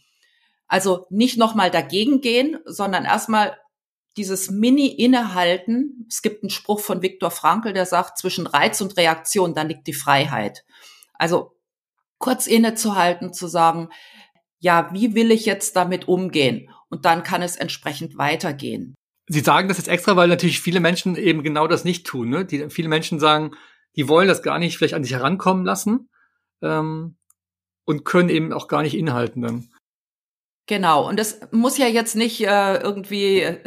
Also 0.67 1.05
nicht 1.09 1.37
nochmal 1.37 1.69
dagegen 1.69 2.21
gehen, 2.21 2.57
sondern 2.65 3.05
erstmal 3.05 3.57
dieses 4.17 4.51
Mini-Innehalten, 4.51 6.05
es 6.09 6.21
gibt 6.21 6.43
einen 6.43 6.49
Spruch 6.49 6.79
von 6.79 7.01
Viktor 7.01 7.31
Frankl, 7.31 7.73
der 7.73 7.85
sagt, 7.85 8.17
zwischen 8.17 8.47
Reiz 8.47 8.81
und 8.81 8.97
Reaktion, 8.97 9.53
da 9.53 9.61
liegt 9.61 9.87
die 9.87 9.93
Freiheit. 9.93 10.65
Also 11.13 11.55
kurz 12.17 12.47
innezuhalten, 12.47 13.33
zu 13.33 13.47
sagen, 13.47 13.89
ja, 14.59 14.89
wie 14.93 15.15
will 15.15 15.31
ich 15.31 15.45
jetzt 15.45 15.75
damit 15.75 16.07
umgehen? 16.07 16.69
Und 16.89 17.05
dann 17.05 17.23
kann 17.23 17.41
es 17.41 17.55
entsprechend 17.55 18.17
weitergehen. 18.17 18.95
Sie 19.27 19.39
sagen 19.39 19.69
das 19.69 19.77
jetzt 19.77 19.87
extra, 19.87 20.15
weil 20.15 20.27
natürlich 20.27 20.59
viele 20.59 20.81
Menschen 20.81 21.15
eben 21.15 21.41
genau 21.41 21.67
das 21.67 21.85
nicht 21.85 22.05
tun. 22.05 22.29
Ne? 22.29 22.45
Die, 22.45 22.69
viele 22.69 22.89
Menschen 22.89 23.19
sagen, 23.19 23.51
die 23.95 24.07
wollen 24.07 24.27
das 24.27 24.43
gar 24.43 24.59
nicht 24.59 24.77
vielleicht 24.77 24.93
an 24.93 25.03
sich 25.03 25.13
herankommen 25.13 25.65
lassen 25.65 26.09
ähm, 26.61 27.17
und 27.85 28.03
können 28.03 28.29
eben 28.29 28.53
auch 28.53 28.67
gar 28.67 28.81
nicht 28.81 28.95
inhalten 28.95 29.41
dann. 29.41 29.69
Genau, 30.71 31.05
und 31.05 31.19
es 31.19 31.41
muss 31.51 31.77
ja 31.77 31.87
jetzt 31.87 32.15
nicht 32.15 32.39
äh, 32.47 32.77
irgendwie 32.77 33.41
äh, 33.41 33.59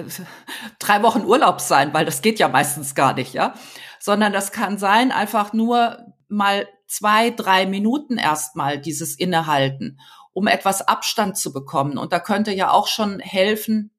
drei 0.79 1.03
Wochen 1.03 1.27
Urlaub 1.27 1.61
sein, 1.61 1.93
weil 1.93 2.07
das 2.07 2.23
geht 2.23 2.39
ja 2.39 2.49
meistens 2.49 2.95
gar 2.95 3.13
nicht, 3.13 3.35
ja. 3.35 3.53
Sondern 4.01 4.33
das 4.33 4.53
kann 4.53 4.79
sein, 4.79 5.13
einfach 5.13 5.53
nur 5.53 5.99
mal 6.29 6.67
zwei, 6.87 7.29
drei 7.29 7.67
Minuten 7.67 8.17
erstmal 8.17 8.81
dieses 8.81 9.19
Innehalten, 9.19 10.01
um 10.33 10.47
etwas 10.47 10.81
Abstand 10.81 11.37
zu 11.37 11.53
bekommen. 11.53 11.99
Und 11.99 12.15
da 12.15 12.21
könnte 12.21 12.53
ja 12.53 12.71
auch 12.71 12.89
schon 12.89 13.21
helfen, 13.21 13.91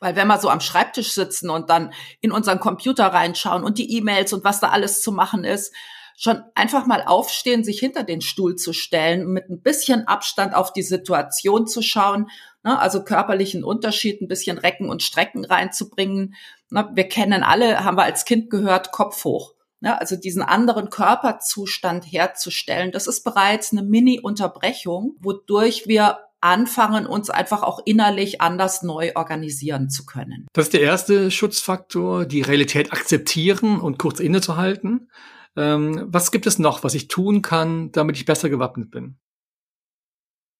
weil 0.00 0.16
wenn 0.16 0.26
wir 0.26 0.38
so 0.38 0.50
am 0.50 0.58
Schreibtisch 0.58 1.12
sitzen 1.12 1.50
und 1.50 1.70
dann 1.70 1.92
in 2.20 2.32
unseren 2.32 2.58
Computer 2.58 3.06
reinschauen 3.06 3.62
und 3.62 3.78
die 3.78 3.96
E-Mails 3.96 4.32
und 4.32 4.42
was 4.42 4.58
da 4.58 4.70
alles 4.70 5.00
zu 5.00 5.12
machen 5.12 5.44
ist, 5.44 5.72
schon 6.20 6.42
einfach 6.56 6.84
mal 6.84 7.04
aufstehen, 7.04 7.62
sich 7.62 7.78
hinter 7.78 8.02
den 8.02 8.20
Stuhl 8.20 8.56
zu 8.56 8.72
stellen, 8.72 9.28
mit 9.28 9.48
ein 9.48 9.62
bisschen 9.62 10.08
Abstand 10.08 10.52
auf 10.52 10.72
die 10.72 10.82
Situation 10.82 11.68
zu 11.68 11.80
schauen, 11.80 12.28
ne, 12.62 12.78
also 12.78 13.04
körperlichen 13.04 13.64
Unterschied, 13.64 14.20
ein 14.20 14.28
bisschen 14.28 14.58
Recken 14.58 14.88
und 14.88 15.02
Strecken 15.02 15.44
reinzubringen. 15.44 16.34
Ne, 16.70 16.88
wir 16.94 17.08
kennen 17.08 17.42
alle, 17.42 17.84
haben 17.84 17.96
wir 17.96 18.04
als 18.04 18.24
Kind 18.24 18.50
gehört, 18.50 18.92
Kopf 18.92 19.24
hoch. 19.24 19.54
Ne, 19.80 19.98
also 20.00 20.16
diesen 20.16 20.42
anderen 20.42 20.90
Körperzustand 20.90 22.04
herzustellen, 22.04 22.92
das 22.92 23.06
ist 23.06 23.22
bereits 23.22 23.72
eine 23.72 23.82
Mini-Unterbrechung, 23.82 25.16
wodurch 25.20 25.86
wir 25.86 26.18
anfangen, 26.40 27.06
uns 27.06 27.30
einfach 27.30 27.62
auch 27.62 27.80
innerlich 27.84 28.40
anders 28.40 28.82
neu 28.82 29.12
organisieren 29.14 29.90
zu 29.90 30.04
können. 30.06 30.46
Das 30.52 30.66
ist 30.66 30.72
der 30.72 30.82
erste 30.82 31.30
Schutzfaktor, 31.30 32.26
die 32.26 32.42
Realität 32.42 32.92
akzeptieren 32.92 33.80
und 33.80 33.98
kurz 33.98 34.20
innezuhalten. 34.20 35.10
Ähm, 35.56 36.04
was 36.06 36.30
gibt 36.30 36.46
es 36.46 36.58
noch, 36.58 36.84
was 36.84 36.94
ich 36.94 37.08
tun 37.08 37.42
kann, 37.42 37.90
damit 37.92 38.16
ich 38.16 38.24
besser 38.24 38.48
gewappnet 38.48 38.90
bin? 38.90 39.18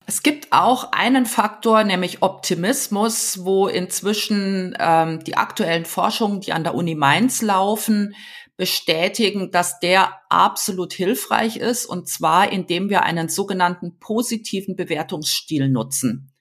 Es 0.09 0.23
gibt 0.23 0.55
auch 0.55 0.93
einen 0.93 1.27
Faktor, 1.27 1.85
nämlich 1.85 2.23
Optimismus, 2.23 3.45
wo 3.45 3.69
inzwischen 3.69 4.75
ähm, 4.81 5.23
die 5.23 5.37
aktuellen 5.37 5.85
Forschungen, 5.85 6.41
die 6.41 6.55
an 6.55 6.65
der 6.65 6.75
Uni 6.75 6.95
Mainz 6.95 7.43
laufen, 7.43 8.15
bestätigen, 8.57 9.51
dass 9.51 9.81
der 9.81 10.15
absolut 10.31 10.95
hilfreich 10.95 11.59
ist, 11.59 11.85
und 11.85 12.09
zwar 12.09 12.51
indem 12.51 12.89
wir 12.89 13.03
einen 13.03 13.29
sogenannten 13.29 13.99
positiven 13.99 14.77
Bewertungsstil 14.77 15.69
nutzen. 15.69 16.33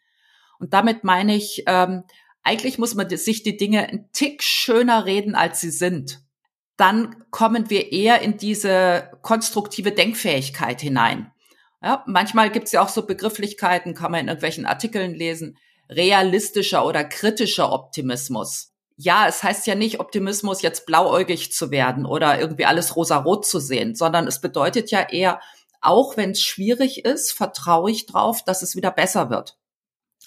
Und 0.59 0.73
damit 0.73 1.03
meine 1.03 1.35
ich, 1.35 1.65
ähm, 1.67 2.05
eigentlich 2.43 2.77
muss 2.77 2.95
man 2.95 3.09
sich 3.09 3.43
die 3.43 3.57
Dinge 3.57 3.85
ein 3.85 4.09
Tick 4.13 4.43
schöner 4.43 5.05
reden, 5.05 5.35
als 5.35 5.59
sie 5.59 5.71
sind 5.71 6.21
dann 6.77 7.25
kommen 7.31 7.71
wir 7.71 7.91
eher 7.91 8.21
in 8.21 8.37
diese 8.37 9.09
konstruktive 9.23 9.91
Denkfähigkeit 9.91 10.79
hinein. 10.79 11.31
Ja, 11.81 12.03
manchmal 12.07 12.49
gibt 12.49 12.67
es 12.67 12.71
ja 12.71 12.81
auch 12.81 12.89
so 12.89 13.05
Begrifflichkeiten, 13.05 13.93
kann 13.93 14.11
man 14.11 14.21
in 14.21 14.27
irgendwelchen 14.27 14.65
Artikeln 14.65 15.13
lesen, 15.13 15.57
realistischer 15.89 16.85
oder 16.85 17.03
kritischer 17.03 17.71
Optimismus. 17.71 18.73
Ja, 18.95 19.27
es 19.27 19.43
heißt 19.43 19.67
ja 19.67 19.75
nicht 19.75 19.99
Optimismus 19.99 20.63
jetzt 20.63 20.87
blauäugig 20.87 21.51
zu 21.51 21.69
werden 21.69 22.05
oder 22.05 22.39
irgendwie 22.39 22.65
alles 22.65 22.95
rosarot 22.95 23.45
zu 23.45 23.59
sehen, 23.59 23.93
sondern 23.93 24.25
es 24.25 24.41
bedeutet 24.41 24.89
ja 24.89 25.07
eher 25.07 25.39
auch 25.81 26.17
wenn 26.17 26.31
es 26.31 26.41
schwierig 26.41 27.05
ist, 27.05 27.31
vertraue 27.31 27.91
ich 27.91 28.05
drauf, 28.05 28.43
dass 28.43 28.61
es 28.61 28.75
wieder 28.75 28.91
besser 28.91 29.29
wird. 29.29 29.57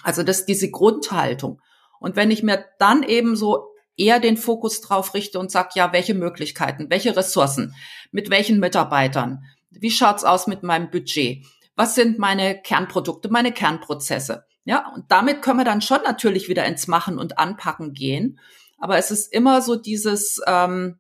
Also 0.03 0.23
das 0.23 0.41
ist 0.41 0.49
diese 0.49 0.71
Grundhaltung. 0.71 1.61
Und 1.99 2.17
wenn 2.17 2.31
ich 2.31 2.43
mir 2.43 2.65
dann 2.79 3.03
eben 3.03 3.37
so 3.37 3.75
eher 3.97 4.21
den 4.21 4.37
Fokus 4.37 4.81
drauf 4.81 5.13
richte 5.13 5.39
und 5.39 5.51
sage, 5.51 5.71
ja, 5.75 5.93
welche 5.93 6.15
Möglichkeiten, 6.15 6.89
welche 6.89 7.17
Ressourcen, 7.17 7.75
mit 8.11 8.31
welchen 8.31 8.59
Mitarbeitern, 8.59 9.45
wie 9.71 9.91
schaut's 9.91 10.25
aus 10.25 10.47
mit 10.47 10.63
meinem 10.63 10.91
Budget, 10.91 11.45
was 11.77 11.95
sind 11.95 12.19
meine 12.19 12.61
Kernprodukte, 12.61 13.31
meine 13.31 13.53
Kernprozesse. 13.53 14.45
Ja, 14.65 14.93
und 14.95 15.07
damit 15.09 15.43
können 15.43 15.59
wir 15.59 15.65
dann 15.65 15.81
schon 15.81 16.03
natürlich 16.05 16.49
wieder 16.49 16.65
ins 16.67 16.87
Machen 16.87 17.19
und 17.19 17.39
Anpacken 17.39 17.95
gehen. 17.95 18.39
Aber 18.79 18.99
es 18.99 19.11
ist 19.11 19.33
immer 19.33 19.63
so 19.63 19.77
dieses, 19.77 20.41
ähm, 20.47 20.99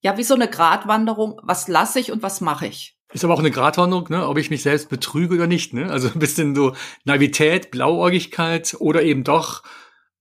ja, 0.00 0.16
wie 0.16 0.22
so 0.22 0.34
eine 0.34 0.48
Gratwanderung, 0.48 1.40
was 1.42 1.68
lasse 1.68 2.00
ich 2.00 2.12
und 2.12 2.22
was 2.22 2.40
mache 2.40 2.66
ich. 2.66 2.96
Ist 3.12 3.24
aber 3.24 3.34
auch 3.34 3.40
eine 3.40 3.50
Gratwanderung, 3.50 4.06
ne, 4.08 4.26
ob 4.26 4.38
ich 4.38 4.50
mich 4.50 4.62
selbst 4.62 4.88
betrüge 4.88 5.34
oder 5.34 5.46
nicht. 5.46 5.74
Ne? 5.74 5.90
Also 5.90 6.08
ein 6.14 6.18
bisschen 6.18 6.54
so 6.54 6.74
Naivität, 7.04 7.70
Blauäugigkeit 7.70 8.76
oder 8.78 9.02
eben 9.02 9.24
doch 9.24 9.62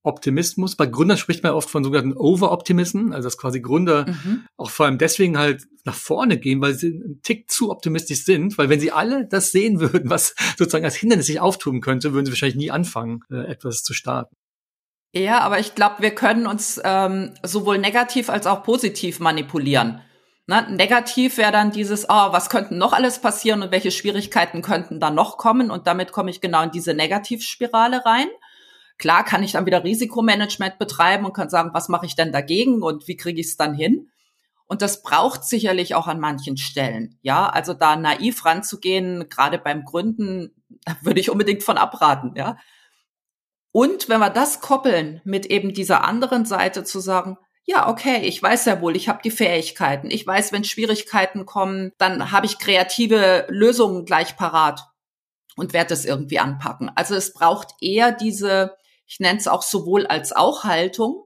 Optimismus. 0.04 0.76
Bei 0.76 0.86
Gründern 0.86 1.18
spricht 1.18 1.44
man 1.44 1.54
oft 1.54 1.70
von 1.70 1.84
sogenannten 1.84 2.18
Over-Optimism, 2.18 3.12
also 3.12 3.28
dass 3.28 3.38
quasi 3.38 3.62
Gründer 3.62 4.08
mhm. 4.08 4.46
auch 4.58 4.70
vor 4.70 4.86
allem 4.86 4.98
deswegen 4.98 5.38
halt 5.38 5.68
nach 5.86 5.96
vorne 5.96 6.38
gehen, 6.38 6.62
weil 6.62 6.74
sie 6.74 6.88
einen 6.88 7.22
Tick 7.22 7.50
zu 7.52 7.72
optimistisch 7.72 8.24
sind, 8.26 8.58
weil 8.58 8.70
wenn 8.70 8.80
sie 8.80 8.92
alle 8.92 9.28
das 9.28 9.52
sehen 9.52 9.80
würden, 9.80 10.10
was 10.10 10.36
sozusagen 10.58 10.86
als 10.86 10.96
Hindernis 10.96 11.28
sich 11.28 11.40
auftun 11.40 11.82
könnte, 11.82 12.14
würden 12.14 12.26
sie 12.26 12.32
wahrscheinlich 12.32 12.58
nie 12.58 12.72
anfangen, 12.72 13.22
äh, 13.30 13.46
etwas 13.48 13.84
zu 13.84 13.94
starten. 13.94 14.36
Ja, 15.14 15.40
aber 15.42 15.60
ich 15.60 15.76
glaube, 15.76 15.96
wir 16.00 16.16
können 16.16 16.48
uns 16.48 16.80
ähm, 16.84 17.34
sowohl 17.44 17.78
negativ 17.78 18.30
als 18.30 18.48
auch 18.48 18.64
positiv 18.64 19.20
manipulieren. 19.20 20.02
Ne? 20.48 20.66
Negativ 20.70 21.38
wäre 21.38 21.52
dann 21.52 21.72
dieses, 21.72 22.06
oh, 22.10 22.32
was 22.32 22.50
könnten 22.50 22.78
noch 22.78 22.94
alles 22.94 23.20
passieren 23.20 23.62
und 23.62 23.72
welche 23.72 23.92
Schwierigkeiten 23.92 24.62
könnten 24.62 25.00
da 25.00 25.10
noch 25.10 25.38
kommen? 25.38 25.70
Und 25.70 25.86
damit 25.86 26.12
komme 26.12 26.32
ich 26.32 26.42
genau 26.42 26.64
in 26.64 26.72
diese 26.72 26.94
Negativspirale 26.94 28.06
rein. 28.06 28.28
Klar 29.02 29.26
kann 29.26 29.42
ich 29.42 29.54
dann 29.54 29.66
wieder 29.66 29.84
Risikomanagement 29.84 30.78
betreiben 30.78 31.26
und 31.26 31.34
kann 31.34 31.50
sagen, 31.50 31.72
was 31.74 31.90
mache 31.90 32.06
ich 32.06 32.16
denn 32.16 32.32
dagegen 32.32 32.84
und 32.84 33.08
wie 33.08 33.18
kriege 33.18 33.42
ich 33.42 33.48
es 33.48 33.58
dann 33.58 33.74
hin? 33.74 34.12
Und 34.68 34.84
das 34.84 35.02
braucht 35.02 35.44
sicherlich 35.44 35.96
auch 35.96 36.06
an 36.06 36.20
manchen 36.20 36.56
Stellen. 36.56 37.18
Ja, 37.24 37.50
also 37.50 37.74
da 37.74 37.96
naiv 37.96 38.46
ranzugehen, 38.46 39.28
gerade 39.28 39.58
beim 39.58 39.86
Gründen, 39.86 40.54
würde 41.02 41.20
ich 41.20 41.32
unbedingt 41.32 41.64
von 41.64 41.80
abraten. 41.80 42.34
Ja. 42.36 42.58
Und 43.72 44.08
wenn 44.08 44.20
wir 44.20 44.30
das 44.30 44.62
koppeln 44.62 45.20
mit 45.24 45.48
eben 45.48 45.74
dieser 45.74 46.04
anderen 46.04 46.46
Seite 46.46 46.84
zu 46.84 47.00
sagen, 47.00 47.40
ja, 47.66 47.90
okay, 47.90 48.22
ich 48.22 48.42
weiß 48.42 48.66
ja 48.66 48.82
wohl, 48.82 48.96
ich 48.96 49.10
habe 49.10 49.22
die 49.24 49.32
Fähigkeiten. 49.32 50.12
Ich 50.12 50.28
weiß, 50.28 50.52
wenn 50.52 50.64
Schwierigkeiten 50.64 51.48
kommen, 51.48 51.92
dann 51.98 52.32
habe 52.32 52.46
ich 52.46 52.60
kreative 52.60 53.48
Lösungen 53.50 54.06
gleich 54.06 54.38
parat 54.38 54.92
und 55.56 55.74
werde 55.74 55.90
das 55.90 56.06
irgendwie 56.06 56.38
anpacken. 56.38 56.92
Also 56.94 57.16
es 57.16 57.34
braucht 57.34 57.74
eher 57.82 58.12
diese 58.12 58.78
ich 59.12 59.20
nenne 59.20 59.38
es 59.38 59.50
auch 59.50 59.62
sowohl 59.62 60.08
als 60.08 60.32
auch 60.32 60.64
Haltung. 60.64 61.26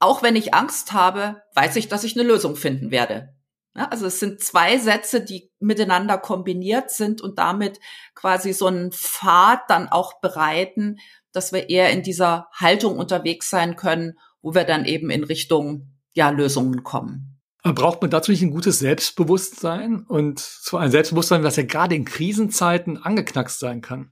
Auch 0.00 0.20
wenn 0.20 0.34
ich 0.34 0.52
Angst 0.52 0.92
habe, 0.92 1.40
weiß 1.54 1.76
ich, 1.76 1.86
dass 1.86 2.02
ich 2.02 2.18
eine 2.18 2.26
Lösung 2.26 2.56
finden 2.56 2.90
werde. 2.90 3.36
Ja, 3.76 3.86
also 3.86 4.06
es 4.06 4.18
sind 4.18 4.40
zwei 4.40 4.78
Sätze, 4.78 5.20
die 5.20 5.52
miteinander 5.60 6.18
kombiniert 6.18 6.90
sind 6.90 7.20
und 7.20 7.38
damit 7.38 7.78
quasi 8.16 8.52
so 8.52 8.66
einen 8.66 8.90
Pfad 8.90 9.60
dann 9.68 9.88
auch 9.88 10.20
bereiten, 10.20 10.96
dass 11.30 11.52
wir 11.52 11.70
eher 11.70 11.90
in 11.90 12.02
dieser 12.02 12.48
Haltung 12.52 12.98
unterwegs 12.98 13.48
sein 13.48 13.76
können, 13.76 14.18
wo 14.42 14.52
wir 14.52 14.64
dann 14.64 14.84
eben 14.84 15.08
in 15.10 15.22
Richtung 15.22 16.00
ja, 16.12 16.30
Lösungen 16.30 16.82
kommen. 16.82 17.40
braucht 17.62 18.02
man 18.02 18.10
dazu 18.10 18.32
nicht 18.32 18.42
ein 18.42 18.50
gutes 18.50 18.80
Selbstbewusstsein 18.80 20.04
und 20.08 20.40
zwar 20.40 20.80
ein 20.80 20.90
Selbstbewusstsein, 20.90 21.44
das 21.44 21.54
ja 21.54 21.62
gerade 21.62 21.94
in 21.94 22.04
Krisenzeiten 22.04 22.96
angeknackst 22.96 23.60
sein 23.60 23.82
kann? 23.82 24.10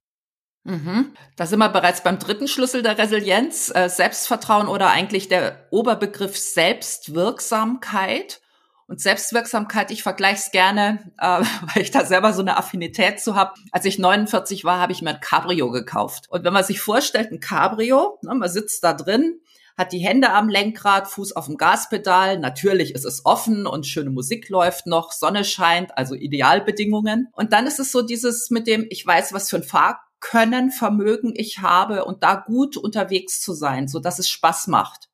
Mhm. 0.69 1.13
Da 1.37 1.47
sind 1.47 1.61
wir 1.61 1.71
bereits 1.71 2.03
beim 2.03 2.19
dritten 2.19 2.47
Schlüssel 2.47 2.83
der 2.83 2.99
Resilienz, 2.99 3.73
äh, 3.75 3.89
Selbstvertrauen 3.89 4.69
oder 4.69 4.91
eigentlich 4.91 5.29
der 5.29 5.67
Oberbegriff 5.71 6.37
Selbstwirksamkeit. 6.37 8.43
Und 8.87 9.01
Selbstwirksamkeit, 9.01 9.91
ich 9.91 10.03
vergleiche 10.03 10.43
es 10.47 10.51
gerne, 10.51 11.11
äh, 11.19 11.41
weil 11.75 11.83
ich 11.83 11.91
da 11.91 12.05
selber 12.05 12.35
so 12.35 12.43
eine 12.43 12.59
Affinität 12.59 13.19
zu 13.19 13.35
habe. 13.35 13.55
Als 13.73 13.87
ich 13.87 13.99
49 13.99 14.65
war, 14.65 14.79
habe 14.79 14.93
ich 14.93 15.01
mir 15.01 15.11
ein 15.11 15.21
Cabrio 15.21 15.71
gekauft. 15.71 16.27
Und 16.29 16.45
wenn 16.45 16.53
man 16.53 16.65
sich 16.65 16.81
vorstellt, 16.81 17.33
ein 17.33 17.41
Cabrio, 17.41 18.19
ne, 18.23 18.35
man 18.35 18.51
sitzt 18.51 18.85
da 18.85 18.93
drin, 18.93 19.41
hat 19.79 19.93
die 19.93 20.01
Hände 20.01 20.33
am 20.33 20.51
Lenkrad, 20.51 21.09
Fuß 21.09 21.35
auf 21.35 21.47
dem 21.47 21.57
Gaspedal. 21.57 22.39
Natürlich 22.39 22.95
ist 22.95 23.07
es 23.07 23.25
offen 23.25 23.67
und 23.67 23.87
schöne 23.87 24.11
Musik 24.11 24.51
läuft 24.51 24.87
noch, 24.87 25.13
Sonne 25.13 25.45
scheint, 25.45 25.97
also 25.97 26.15
Idealbedingungen. 26.15 27.29
Und 27.33 27.55
dann 27.55 27.67
ist 27.67 27.79
es 27.79 27.91
so 27.91 28.03
dieses 28.03 28.51
mit 28.51 28.67
dem, 28.67 28.87
ich 28.91 29.07
weiß, 29.07 29.33
was 29.33 29.49
für 29.49 29.57
ein 29.57 29.63
Fahr 29.63 30.08
können, 30.21 30.71
Vermögen 30.71 31.33
ich 31.35 31.61
habe 31.61 32.05
und 32.05 32.23
da 32.23 32.35
gut 32.35 32.77
unterwegs 32.77 33.41
zu 33.41 33.53
sein, 33.53 33.89
so 33.89 34.01
dass 34.01 34.19
es 34.19 34.29
Spaß 34.29 34.67
macht. 34.69 35.09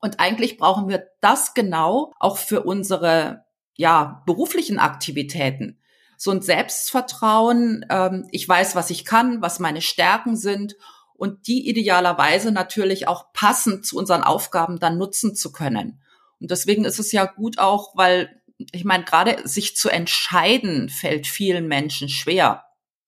Und 0.00 0.18
eigentlich 0.18 0.58
brauchen 0.58 0.88
wir 0.88 1.06
das 1.20 1.54
genau 1.54 2.12
auch 2.18 2.36
für 2.36 2.62
unsere 2.62 3.44
ja 3.76 4.22
beruflichen 4.26 4.78
Aktivitäten. 4.78 5.78
So 6.16 6.30
ein 6.30 6.42
Selbstvertrauen, 6.42 7.86
ähm, 7.88 8.28
ich 8.30 8.48
weiß, 8.48 8.74
was 8.74 8.90
ich 8.90 9.04
kann, 9.04 9.42
was 9.42 9.60
meine 9.60 9.80
Stärken 9.80 10.36
sind 10.36 10.76
und 11.14 11.46
die 11.46 11.68
idealerweise 11.68 12.50
natürlich 12.50 13.06
auch 13.06 13.32
passend 13.32 13.86
zu 13.86 13.96
unseren 13.96 14.22
Aufgaben 14.22 14.78
dann 14.78 14.98
nutzen 14.98 15.34
zu 15.34 15.52
können. 15.52 16.02
Und 16.40 16.50
deswegen 16.50 16.84
ist 16.84 16.98
es 16.98 17.12
ja 17.12 17.24
gut 17.24 17.58
auch, 17.58 17.96
weil 17.96 18.42
ich 18.72 18.84
meine, 18.84 19.04
gerade 19.04 19.46
sich 19.46 19.76
zu 19.76 19.88
entscheiden 19.88 20.88
fällt 20.88 21.26
vielen 21.26 21.68
Menschen 21.68 22.08
schwer. 22.08 22.64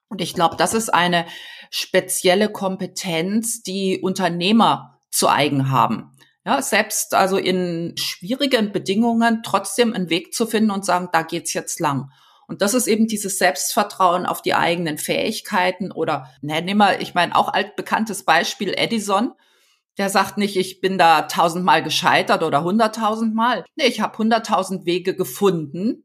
Und 0.08 0.20
ich 0.20 0.34
glaube, 0.34 0.56
das 0.56 0.74
ist 0.74 0.92
eine 0.92 1.26
spezielle 1.70 2.50
Kompetenz, 2.50 3.62
die 3.62 4.00
Unternehmer 4.00 5.00
zu 5.10 5.28
eigen 5.28 5.70
haben. 5.70 6.10
Ja, 6.46 6.60
selbst 6.60 7.14
also 7.14 7.38
in 7.38 7.94
schwierigen 7.96 8.70
Bedingungen 8.70 9.42
trotzdem 9.42 9.94
einen 9.94 10.10
Weg 10.10 10.34
zu 10.34 10.46
finden 10.46 10.70
und 10.70 10.84
sagen, 10.84 11.08
da 11.12 11.22
geht's 11.22 11.54
jetzt 11.54 11.80
lang. 11.80 12.10
Und 12.46 12.60
das 12.60 12.74
ist 12.74 12.86
eben 12.86 13.06
dieses 13.06 13.38
Selbstvertrauen 13.38 14.26
auf 14.26 14.42
die 14.42 14.54
eigenen 14.54 14.98
Fähigkeiten 14.98 15.90
oder, 15.90 16.30
ne, 16.42 16.60
nimm 16.60 16.76
mal, 16.76 17.00
ich 17.00 17.14
meine, 17.14 17.34
auch 17.34 17.48
altbekanntes 17.52 18.24
Beispiel 18.24 18.74
Edison. 18.76 19.32
Der 19.96 20.10
sagt 20.10 20.36
nicht, 20.36 20.56
ich 20.56 20.80
bin 20.80 20.98
da 20.98 21.22
tausendmal 21.22 21.82
gescheitert 21.82 22.42
oder 22.42 22.64
hunderttausendmal. 22.64 23.64
Nee, 23.76 23.86
ich 23.86 24.00
habe 24.00 24.18
hunderttausend 24.18 24.84
Wege 24.86 25.16
gefunden, 25.16 26.03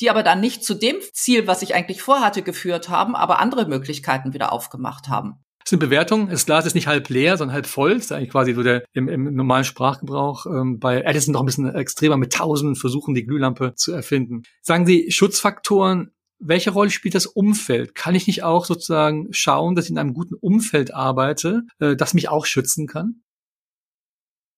die 0.00 0.10
aber 0.10 0.22
dann 0.22 0.40
nicht 0.40 0.64
zu 0.64 0.74
dem 0.74 0.96
Ziel, 1.12 1.46
was 1.46 1.62
ich 1.62 1.74
eigentlich 1.74 2.02
vorhatte, 2.02 2.42
geführt 2.42 2.88
haben, 2.88 3.14
aber 3.14 3.40
andere 3.40 3.66
Möglichkeiten 3.66 4.32
wieder 4.32 4.52
aufgemacht 4.52 5.08
haben. 5.08 5.44
Das 5.60 5.70
sind 5.70 5.78
Bewertungen. 5.78 6.30
Das 6.30 6.46
Glas 6.46 6.64
ist 6.64 6.74
nicht 6.74 6.86
halb 6.86 7.08
leer, 7.10 7.36
sondern 7.36 7.54
halb 7.54 7.66
voll. 7.66 7.94
Das 7.94 8.06
ist 8.06 8.12
eigentlich 8.12 8.30
quasi 8.30 8.54
so 8.54 8.62
der 8.62 8.82
im, 8.92 9.08
im 9.08 9.34
normalen 9.34 9.64
Sprachgebrauch. 9.64 10.46
Ähm, 10.46 10.78
bei 10.78 11.02
Edison 11.02 11.32
noch 11.32 11.40
ein 11.40 11.46
bisschen 11.46 11.72
extremer 11.74 12.16
mit 12.16 12.32
tausenden 12.32 12.76
Versuchen, 12.76 13.14
die 13.14 13.24
Glühlampe 13.24 13.74
zu 13.74 13.92
erfinden. 13.92 14.42
Sagen 14.62 14.86
Sie, 14.86 15.10
Schutzfaktoren, 15.10 16.12
welche 16.38 16.70
Rolle 16.70 16.90
spielt 16.90 17.14
das 17.14 17.26
Umfeld? 17.26 17.94
Kann 17.94 18.14
ich 18.14 18.26
nicht 18.26 18.42
auch 18.42 18.64
sozusagen 18.64 19.28
schauen, 19.32 19.74
dass 19.74 19.84
ich 19.84 19.90
in 19.90 19.98
einem 19.98 20.14
guten 20.14 20.34
Umfeld 20.34 20.94
arbeite, 20.94 21.62
äh, 21.78 21.94
das 21.94 22.14
mich 22.14 22.30
auch 22.30 22.46
schützen 22.46 22.86
kann? 22.86 23.22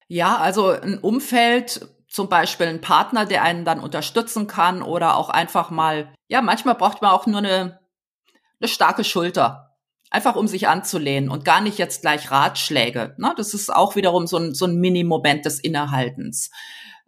Ja, 0.06 0.36
also 0.36 0.68
ein 0.68 0.98
Umfeld 0.98 1.88
zum 2.12 2.28
Beispiel 2.28 2.66
ein 2.66 2.82
Partner, 2.82 3.24
der 3.24 3.42
einen 3.42 3.64
dann 3.64 3.80
unterstützen 3.80 4.46
kann 4.46 4.82
oder 4.82 5.16
auch 5.16 5.30
einfach 5.30 5.70
mal, 5.70 6.12
ja, 6.28 6.42
manchmal 6.42 6.74
braucht 6.74 7.00
man 7.00 7.10
auch 7.10 7.26
nur 7.26 7.38
eine, 7.38 7.80
eine 8.60 8.68
starke 8.68 9.02
Schulter. 9.02 9.70
Einfach 10.10 10.36
um 10.36 10.46
sich 10.46 10.68
anzulehnen 10.68 11.30
und 11.30 11.46
gar 11.46 11.62
nicht 11.62 11.78
jetzt 11.78 12.02
gleich 12.02 12.30
Ratschläge. 12.30 13.14
Ne? 13.16 13.32
Das 13.38 13.54
ist 13.54 13.74
auch 13.74 13.96
wiederum 13.96 14.26
so 14.26 14.36
ein, 14.36 14.54
so 14.54 14.66
ein 14.66 14.76
Mini-Moment 14.76 15.46
des 15.46 15.58
Innehaltens. 15.58 16.50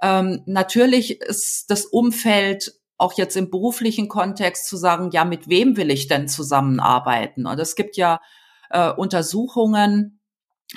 Ähm, 0.00 0.42
natürlich 0.46 1.20
ist 1.20 1.70
das 1.70 1.84
Umfeld 1.84 2.72
auch 2.96 3.12
jetzt 3.12 3.36
im 3.36 3.50
beruflichen 3.50 4.08
Kontext 4.08 4.66
zu 4.66 4.78
sagen, 4.78 5.10
ja, 5.12 5.26
mit 5.26 5.50
wem 5.50 5.76
will 5.76 5.90
ich 5.90 6.08
denn 6.08 6.28
zusammenarbeiten? 6.28 7.46
Und 7.46 7.60
es 7.60 7.76
gibt 7.76 7.98
ja 7.98 8.22
äh, 8.70 8.90
Untersuchungen, 8.90 10.20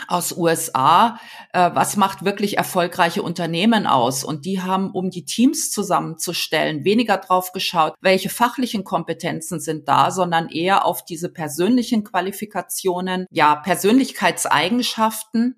aus 0.07 0.35
USA, 0.35 1.19
äh, 1.53 1.71
was 1.73 1.97
macht 1.97 2.25
wirklich 2.25 2.57
erfolgreiche 2.57 3.21
Unternehmen 3.21 3.87
aus? 3.87 4.23
Und 4.23 4.45
die 4.45 4.61
haben, 4.61 4.91
um 4.91 5.09
die 5.09 5.25
Teams 5.25 5.71
zusammenzustellen, 5.71 6.85
weniger 6.85 7.17
drauf 7.17 7.51
geschaut, 7.51 7.95
welche 8.01 8.29
fachlichen 8.29 8.83
Kompetenzen 8.83 9.59
sind 9.59 9.87
da, 9.87 10.11
sondern 10.11 10.49
eher 10.49 10.85
auf 10.85 11.05
diese 11.05 11.29
persönlichen 11.29 12.03
Qualifikationen, 12.03 13.25
ja, 13.31 13.55
Persönlichkeitseigenschaften, 13.55 15.55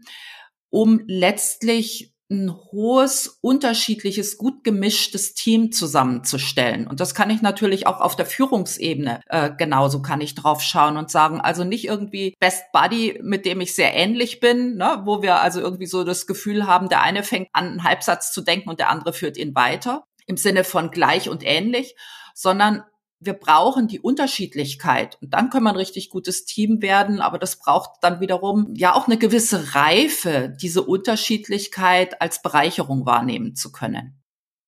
um 0.69 1.01
letztlich 1.07 2.13
ein 2.31 2.55
hohes, 2.71 3.39
unterschiedliches, 3.41 4.37
gut 4.37 4.63
gemischtes 4.63 5.33
Team 5.33 5.71
zusammenzustellen. 5.71 6.85
Und 6.85 6.99
das 6.99 7.15
kann 7.15 7.31
ich 7.31 7.41
natürlich 7.41 7.87
auch 7.87 8.01
auf 8.01 8.15
der 8.15 8.27
Führungsebene 8.27 9.21
äh, 9.27 9.51
genauso 9.57 10.01
kann 10.01 10.21
ich 10.21 10.35
drauf 10.35 10.61
schauen 10.61 10.97
und 10.97 11.09
sagen, 11.09 11.41
also 11.41 11.63
nicht 11.63 11.85
irgendwie 11.85 12.35
Best 12.39 12.71
Buddy, 12.71 13.19
mit 13.23 13.45
dem 13.45 13.61
ich 13.61 13.73
sehr 13.73 13.95
ähnlich 13.95 14.39
bin, 14.39 14.75
ne, 14.75 15.01
wo 15.05 15.21
wir 15.23 15.41
also 15.41 15.59
irgendwie 15.59 15.87
so 15.87 16.03
das 16.03 16.27
Gefühl 16.27 16.67
haben, 16.67 16.87
der 16.87 17.01
eine 17.01 17.23
fängt 17.23 17.49
an, 17.53 17.65
einen 17.65 17.83
Halbsatz 17.83 18.31
zu 18.31 18.41
denken 18.41 18.69
und 18.69 18.79
der 18.79 18.89
andere 18.89 19.13
führt 19.13 19.37
ihn 19.37 19.55
weiter, 19.55 20.03
im 20.27 20.37
Sinne 20.37 20.63
von 20.63 20.91
gleich 20.91 21.29
und 21.29 21.43
ähnlich, 21.43 21.95
sondern 22.35 22.83
wir 23.19 23.33
brauchen 23.33 23.87
die 23.87 23.99
Unterschiedlichkeit 23.99 25.17
und 25.21 25.33
dann 25.33 25.49
können 25.49 25.65
wir 25.65 25.71
ein 25.71 25.75
richtig 25.75 26.09
gutes 26.09 26.45
Team 26.45 26.81
werden, 26.81 27.19
aber 27.19 27.37
das 27.37 27.57
braucht 27.57 28.01
dann 28.01 28.21
wiederum 28.21 28.73
ja 28.75 28.93
auch 28.93 29.07
eine 29.07 29.17
gewisse 29.17 29.75
Reife, 29.75 30.55
diese 30.61 30.83
Unterschiedlichkeit 30.83 32.21
als 32.21 32.41
Bereicherung 32.41 33.05
wahrnehmen 33.05 33.55
zu 33.55 33.71
können. 33.71 34.15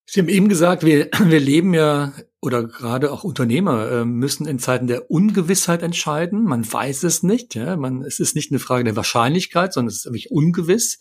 Sie 0.05 0.19
haben 0.19 0.27
eben 0.27 0.49
gesagt, 0.49 0.83
wir, 0.83 1.09
wir 1.19 1.39
leben 1.39 1.73
ja 1.73 2.11
oder 2.41 2.63
gerade 2.63 3.11
auch 3.11 3.23
Unternehmer 3.23 3.89
äh, 3.91 4.05
müssen 4.05 4.47
in 4.47 4.59
Zeiten 4.59 4.87
der 4.87 5.09
Ungewissheit 5.11 5.83
entscheiden. 5.83 6.43
Man 6.43 6.69
weiß 6.69 7.03
es 7.03 7.23
nicht. 7.23 7.55
Ja? 7.55 7.77
Man, 7.77 8.01
es 8.01 8.19
ist 8.19 8.35
nicht 8.35 8.51
eine 8.51 8.59
Frage 8.59 8.83
der 8.83 8.95
Wahrscheinlichkeit, 8.95 9.73
sondern 9.73 9.89
es 9.89 9.97
ist 9.97 10.05
wirklich 10.05 10.31
ungewiss. 10.31 10.99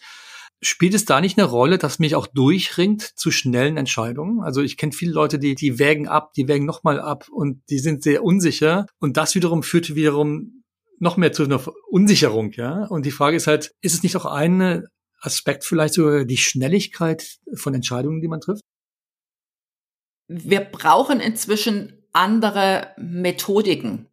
Spielt 0.62 0.92
es 0.92 1.07
da 1.07 1.20
nicht 1.20 1.38
eine 1.38 1.49
Rolle, 1.49 1.79
dass 1.79 1.99
mich 1.99 2.14
auch 2.14 2.27
durchringt 2.27 3.03
zu 3.03 3.31
schnellen 3.31 3.79
Entscheidungen? 3.79 4.40
Also 4.42 4.61
ich 4.61 4.77
kenne 4.77 4.92
viele 4.92 5.12
Leute, 5.12 5.38
die, 5.38 5.55
die 5.55 5.79
wägen 5.79 6.07
ab, 6.07 6.33
die 6.35 6.49
wägen 6.49 6.66
nochmal 6.66 7.01
ab 7.01 7.29
und 7.31 7.62
die 7.70 7.79
sind 7.79 8.03
sehr 8.03 8.23
unsicher. 8.23 8.87
Und 8.99 9.16
das 9.16 9.35
wiederum 9.35 9.62
führt 9.62 9.94
wiederum 9.94 10.64
noch 10.99 11.16
mehr 11.16 11.33
zu 11.33 11.44
einer 11.44 11.62
Unsicherung, 11.88 12.53
ja. 12.53 12.85
Und 12.87 13.07
die 13.07 13.11
Frage 13.11 13.37
ist 13.37 13.46
halt, 13.46 13.73
ist 13.81 13.94
es 13.94 14.03
nicht 14.03 14.16
auch 14.16 14.27
ein 14.27 14.85
Aspekt 15.18 15.64
vielleicht 15.64 15.94
sogar 15.94 16.25
die 16.25 16.37
Schnelligkeit 16.37 17.38
von 17.55 17.75
Entscheidungen, 17.75 18.20
die 18.20 18.29
man 18.29 18.40
trifft? 18.40 18.62
Wir 20.29 20.61
brauchen 20.61 21.20
inzwischen 21.20 22.05
andere 22.12 22.88
Methodiken. 22.99 24.09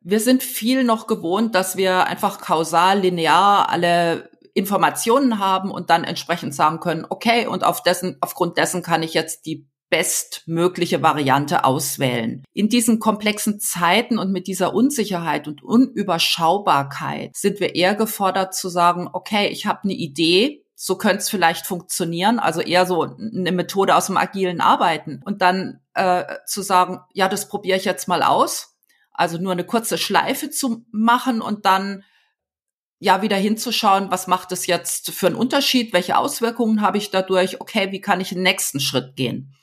Wir 0.00 0.20
sind 0.20 0.42
viel 0.42 0.84
noch 0.84 1.06
gewohnt, 1.06 1.54
dass 1.54 1.76
wir 1.76 2.06
einfach 2.06 2.40
kausal, 2.40 3.00
linear 3.00 3.68
alle 3.68 4.30
Informationen 4.56 5.38
haben 5.38 5.70
und 5.70 5.90
dann 5.90 6.02
entsprechend 6.02 6.54
sagen 6.54 6.80
können, 6.80 7.04
okay, 7.08 7.46
und 7.46 7.62
auf 7.62 7.82
dessen, 7.82 8.16
aufgrund 8.22 8.56
dessen 8.56 8.82
kann 8.82 9.02
ich 9.02 9.12
jetzt 9.12 9.44
die 9.44 9.68
bestmögliche 9.90 11.02
Variante 11.02 11.64
auswählen. 11.64 12.42
In 12.54 12.68
diesen 12.70 12.98
komplexen 12.98 13.60
Zeiten 13.60 14.18
und 14.18 14.32
mit 14.32 14.46
dieser 14.46 14.74
Unsicherheit 14.74 15.46
und 15.46 15.62
Unüberschaubarkeit 15.62 17.36
sind 17.36 17.60
wir 17.60 17.74
eher 17.74 17.94
gefordert 17.94 18.54
zu 18.54 18.68
sagen, 18.70 19.08
okay, 19.12 19.48
ich 19.48 19.66
habe 19.66 19.84
eine 19.84 19.92
Idee, 19.92 20.64
so 20.74 20.96
könnte 20.96 21.18
es 21.18 21.30
vielleicht 21.30 21.66
funktionieren, 21.66 22.38
also 22.38 22.60
eher 22.60 22.86
so 22.86 23.02
eine 23.02 23.52
Methode 23.52 23.94
aus 23.94 24.06
dem 24.06 24.16
agilen 24.16 24.60
Arbeiten 24.60 25.20
und 25.24 25.42
dann 25.42 25.80
äh, 25.94 26.24
zu 26.46 26.62
sagen, 26.62 27.00
ja, 27.12 27.28
das 27.28 27.48
probiere 27.48 27.76
ich 27.76 27.84
jetzt 27.84 28.08
mal 28.08 28.22
aus, 28.22 28.76
also 29.12 29.38
nur 29.38 29.52
eine 29.52 29.64
kurze 29.64 29.98
Schleife 29.98 30.50
zu 30.50 30.86
machen 30.90 31.42
und 31.42 31.66
dann 31.66 32.04
ja 32.98 33.22
wieder 33.22 33.36
hinzuschauen, 33.36 34.10
was 34.10 34.26
macht 34.26 34.52
es 34.52 34.66
jetzt 34.66 35.10
für 35.10 35.26
einen 35.26 35.36
Unterschied, 35.36 35.92
welche 35.92 36.16
Auswirkungen 36.16 36.80
habe 36.80 36.98
ich 36.98 37.10
dadurch, 37.10 37.60
okay, 37.60 37.92
wie 37.92 38.00
kann 38.00 38.20
ich 38.20 38.30
den 38.30 38.42
nächsten 38.42 38.80
Schritt 38.80 39.16
gehen. 39.16 39.54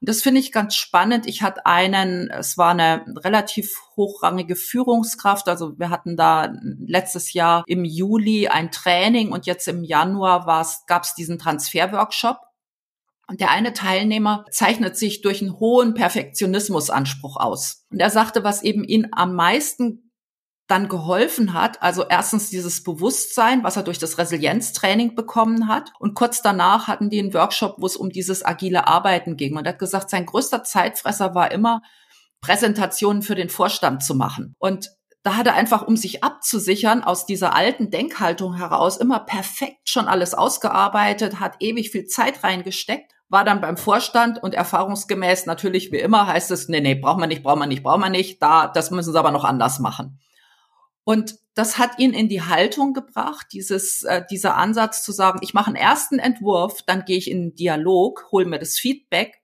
Und 0.00 0.08
das 0.10 0.20
finde 0.20 0.40
ich 0.40 0.52
ganz 0.52 0.74
spannend. 0.74 1.26
Ich 1.26 1.40
hatte 1.40 1.64
einen, 1.64 2.28
es 2.28 2.58
war 2.58 2.72
eine 2.72 3.06
relativ 3.24 3.74
hochrangige 3.96 4.54
Führungskraft, 4.54 5.48
also 5.48 5.78
wir 5.78 5.88
hatten 5.88 6.16
da 6.16 6.52
letztes 6.86 7.32
Jahr 7.32 7.64
im 7.66 7.86
Juli 7.86 8.48
ein 8.48 8.70
Training 8.70 9.32
und 9.32 9.46
jetzt 9.46 9.66
im 9.66 9.82
Januar 9.82 10.44
gab 10.86 11.04
es 11.04 11.14
diesen 11.14 11.38
Transferworkshop. 11.38 12.38
Und 13.26 13.40
der 13.40 13.50
eine 13.50 13.72
Teilnehmer 13.72 14.44
zeichnet 14.50 14.98
sich 14.98 15.22
durch 15.22 15.40
einen 15.40 15.58
hohen 15.58 15.94
Perfektionismusanspruch 15.94 17.38
aus. 17.38 17.86
Und 17.90 18.00
er 18.00 18.10
sagte, 18.10 18.44
was 18.44 18.62
eben 18.62 18.84
ihn 18.84 19.08
am 19.12 19.34
meisten 19.34 20.12
dann 20.66 20.88
geholfen 20.88 21.52
hat. 21.52 21.82
Also 21.82 22.04
erstens 22.08 22.50
dieses 22.50 22.82
Bewusstsein, 22.82 23.62
was 23.64 23.76
er 23.76 23.82
durch 23.82 23.98
das 23.98 24.18
Resilienztraining 24.18 25.14
bekommen 25.14 25.68
hat. 25.68 25.90
Und 25.98 26.14
kurz 26.14 26.40
danach 26.40 26.88
hatten 26.88 27.10
die 27.10 27.18
einen 27.18 27.34
Workshop, 27.34 27.76
wo 27.78 27.86
es 27.86 27.96
um 27.96 28.10
dieses 28.10 28.44
agile 28.44 28.86
Arbeiten 28.86 29.36
ging. 29.36 29.56
Und 29.56 29.66
er 29.66 29.72
hat 29.72 29.78
gesagt, 29.78 30.10
sein 30.10 30.26
größter 30.26 30.64
Zeitfresser 30.64 31.34
war 31.34 31.50
immer, 31.52 31.82
Präsentationen 32.40 33.22
für 33.22 33.34
den 33.34 33.48
Vorstand 33.48 34.02
zu 34.02 34.14
machen. 34.14 34.54
Und 34.58 34.90
da 35.22 35.36
hat 35.36 35.46
er 35.46 35.54
einfach, 35.54 35.82
um 35.82 35.96
sich 35.96 36.22
abzusichern, 36.22 37.02
aus 37.02 37.24
dieser 37.24 37.56
alten 37.56 37.90
Denkhaltung 37.90 38.54
heraus 38.54 38.98
immer 38.98 39.20
perfekt 39.20 39.88
schon 39.88 40.06
alles 40.06 40.34
ausgearbeitet, 40.34 41.40
hat 41.40 41.56
ewig 41.60 41.90
viel 41.90 42.04
Zeit 42.04 42.44
reingesteckt, 42.44 43.12
war 43.30 43.44
dann 43.44 43.62
beim 43.62 43.78
Vorstand 43.78 44.42
und 44.42 44.52
erfahrungsgemäß 44.52 45.46
natürlich 45.46 45.90
wie 45.92 45.98
immer 45.98 46.26
heißt 46.26 46.50
es, 46.50 46.68
nee, 46.68 46.82
nee, 46.82 46.94
braucht 46.94 47.18
man 47.18 47.30
nicht, 47.30 47.42
braucht 47.42 47.58
man 47.58 47.70
nicht, 47.70 47.82
braucht 47.82 48.00
man 48.00 48.12
nicht, 48.12 48.42
da, 48.42 48.66
das 48.66 48.90
müssen 48.90 49.12
sie 49.14 49.18
aber 49.18 49.30
noch 49.30 49.44
anders 49.44 49.78
machen. 49.78 50.20
Und 51.04 51.36
das 51.54 51.78
hat 51.78 51.98
ihn 51.98 52.12
in 52.12 52.28
die 52.28 52.42
Haltung 52.42 52.94
gebracht, 52.94 53.48
dieses, 53.52 54.02
äh, 54.02 54.22
dieser 54.28 54.56
Ansatz 54.56 55.02
zu 55.04 55.12
sagen, 55.12 55.38
ich 55.42 55.54
mache 55.54 55.68
einen 55.68 55.76
ersten 55.76 56.18
Entwurf, 56.18 56.82
dann 56.82 57.04
gehe 57.04 57.18
ich 57.18 57.30
in 57.30 57.50
den 57.50 57.54
Dialog, 57.54 58.26
hole 58.32 58.46
mir 58.46 58.58
das 58.58 58.78
Feedback 58.78 59.42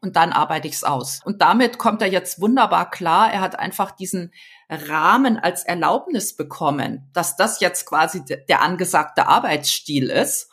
und 0.00 0.16
dann 0.16 0.32
arbeite 0.32 0.68
ich 0.68 0.74
es 0.74 0.84
aus. 0.84 1.20
Und 1.24 1.40
damit 1.40 1.78
kommt 1.78 2.02
er 2.02 2.08
jetzt 2.08 2.40
wunderbar 2.40 2.90
klar. 2.90 3.32
Er 3.32 3.40
hat 3.40 3.58
einfach 3.58 3.92
diesen 3.92 4.32
Rahmen 4.68 5.38
als 5.38 5.64
Erlaubnis 5.64 6.36
bekommen, 6.36 7.08
dass 7.12 7.36
das 7.36 7.60
jetzt 7.60 7.86
quasi 7.86 8.22
der 8.24 8.60
angesagte 8.62 9.26
Arbeitsstil 9.26 10.10
ist. 10.10 10.50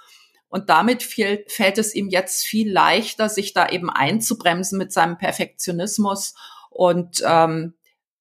Und 0.48 0.70
damit 0.70 1.04
fällt, 1.04 1.52
fällt 1.52 1.80
es 1.80 1.96
ihm 1.96 2.10
jetzt 2.10 2.46
viel 2.46 2.72
leichter, 2.72 3.28
sich 3.28 3.54
da 3.54 3.70
eben 3.70 3.89
einzubremsen 3.89 4.78
mit 4.78 4.94
seinem 4.94 5.18
Perfektionismus 5.18 6.36
und 6.70 7.24
ähm, 7.26 7.74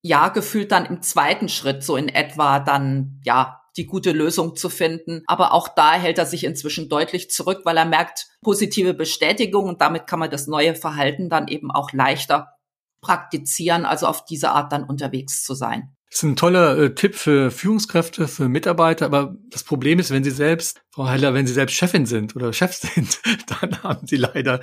ja, 0.03 0.29
gefühlt 0.29 0.73
dann 0.73 0.85
im 0.85 1.01
zweiten 1.01 1.49
Schritt 1.49 1.85
so 1.85 1.97
in 1.97 2.09
etwa 2.09 2.59
dann, 2.59 3.21
ja, 3.25 3.61
die 3.77 3.87
gute 3.87 4.12
Lösung 4.12 4.55
zu 4.57 4.69
finden. 4.69 5.23
Aber 5.27 5.53
auch 5.53 5.69
da 5.69 5.95
hält 5.95 6.19
er 6.19 6.27
sich 6.27 6.45
inzwischen 6.45 6.88
deutlich 6.88 7.31
zurück, 7.31 7.62
weil 7.65 7.77
er 7.77 7.87
merkt 7.87 8.29
positive 8.43 8.95
Bestätigung 8.95 9.67
und 9.69 9.81
damit 9.81 10.07
kann 10.07 10.19
man 10.19 10.31
das 10.31 10.47
neue 10.47 10.75
Verhalten 10.75 11.31
dann 11.31 11.49
eben 11.49 11.71
auch 11.71 11.93
leichter 11.93 12.53
praktizieren, 13.01 13.85
also 13.85 14.07
auf 14.07 14.25
diese 14.25 14.51
Art 14.51 14.73
dann 14.73 14.85
unterwegs 14.85 15.43
zu 15.45 15.55
sein. 15.55 15.97
Das 16.12 16.18
ist 16.18 16.25
ein 16.25 16.37
toller 16.37 16.77
äh, 16.77 16.94
Tipp 16.94 17.14
für 17.14 17.51
Führungskräfte, 17.51 18.29
für 18.29 18.46
Mitarbeiter, 18.46 19.07
aber 19.07 19.35
das 19.48 19.64
Problem 19.64 19.98
ist, 19.98 20.11
wenn 20.11 20.22
Sie 20.22 20.31
selbst, 20.31 20.83
Frau 20.90 21.09
Heller, 21.09 21.33
wenn 21.33 21.46
Sie 21.46 21.55
selbst 21.55 21.72
Chefin 21.72 22.05
sind 22.05 22.37
oder 22.37 22.53
Chef 22.53 22.75
sind, 22.75 23.18
dann 23.46 23.83
haben 23.83 24.07
Sie 24.07 24.16
leider 24.16 24.61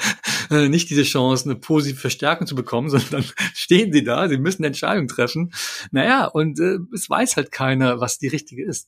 äh, 0.51 0.69
nicht 0.69 0.91
diese 0.91 1.01
Chance, 1.01 1.45
eine 1.45 1.55
positive 1.55 1.99
Verstärkung 1.99 2.45
zu 2.45 2.53
bekommen, 2.53 2.89
sondern 2.91 3.09
dann 3.09 3.25
stehen 3.55 3.91
Sie 3.91 4.03
da, 4.03 4.29
Sie 4.29 4.37
müssen 4.37 4.63
Entscheidungen 4.63 5.07
treffen. 5.07 5.51
Naja, 5.89 6.25
und 6.25 6.59
äh, 6.59 6.77
es 6.93 7.09
weiß 7.09 7.35
halt 7.35 7.51
keiner, 7.51 7.99
was 7.99 8.19
die 8.19 8.27
richtige 8.27 8.63
ist. 8.63 8.87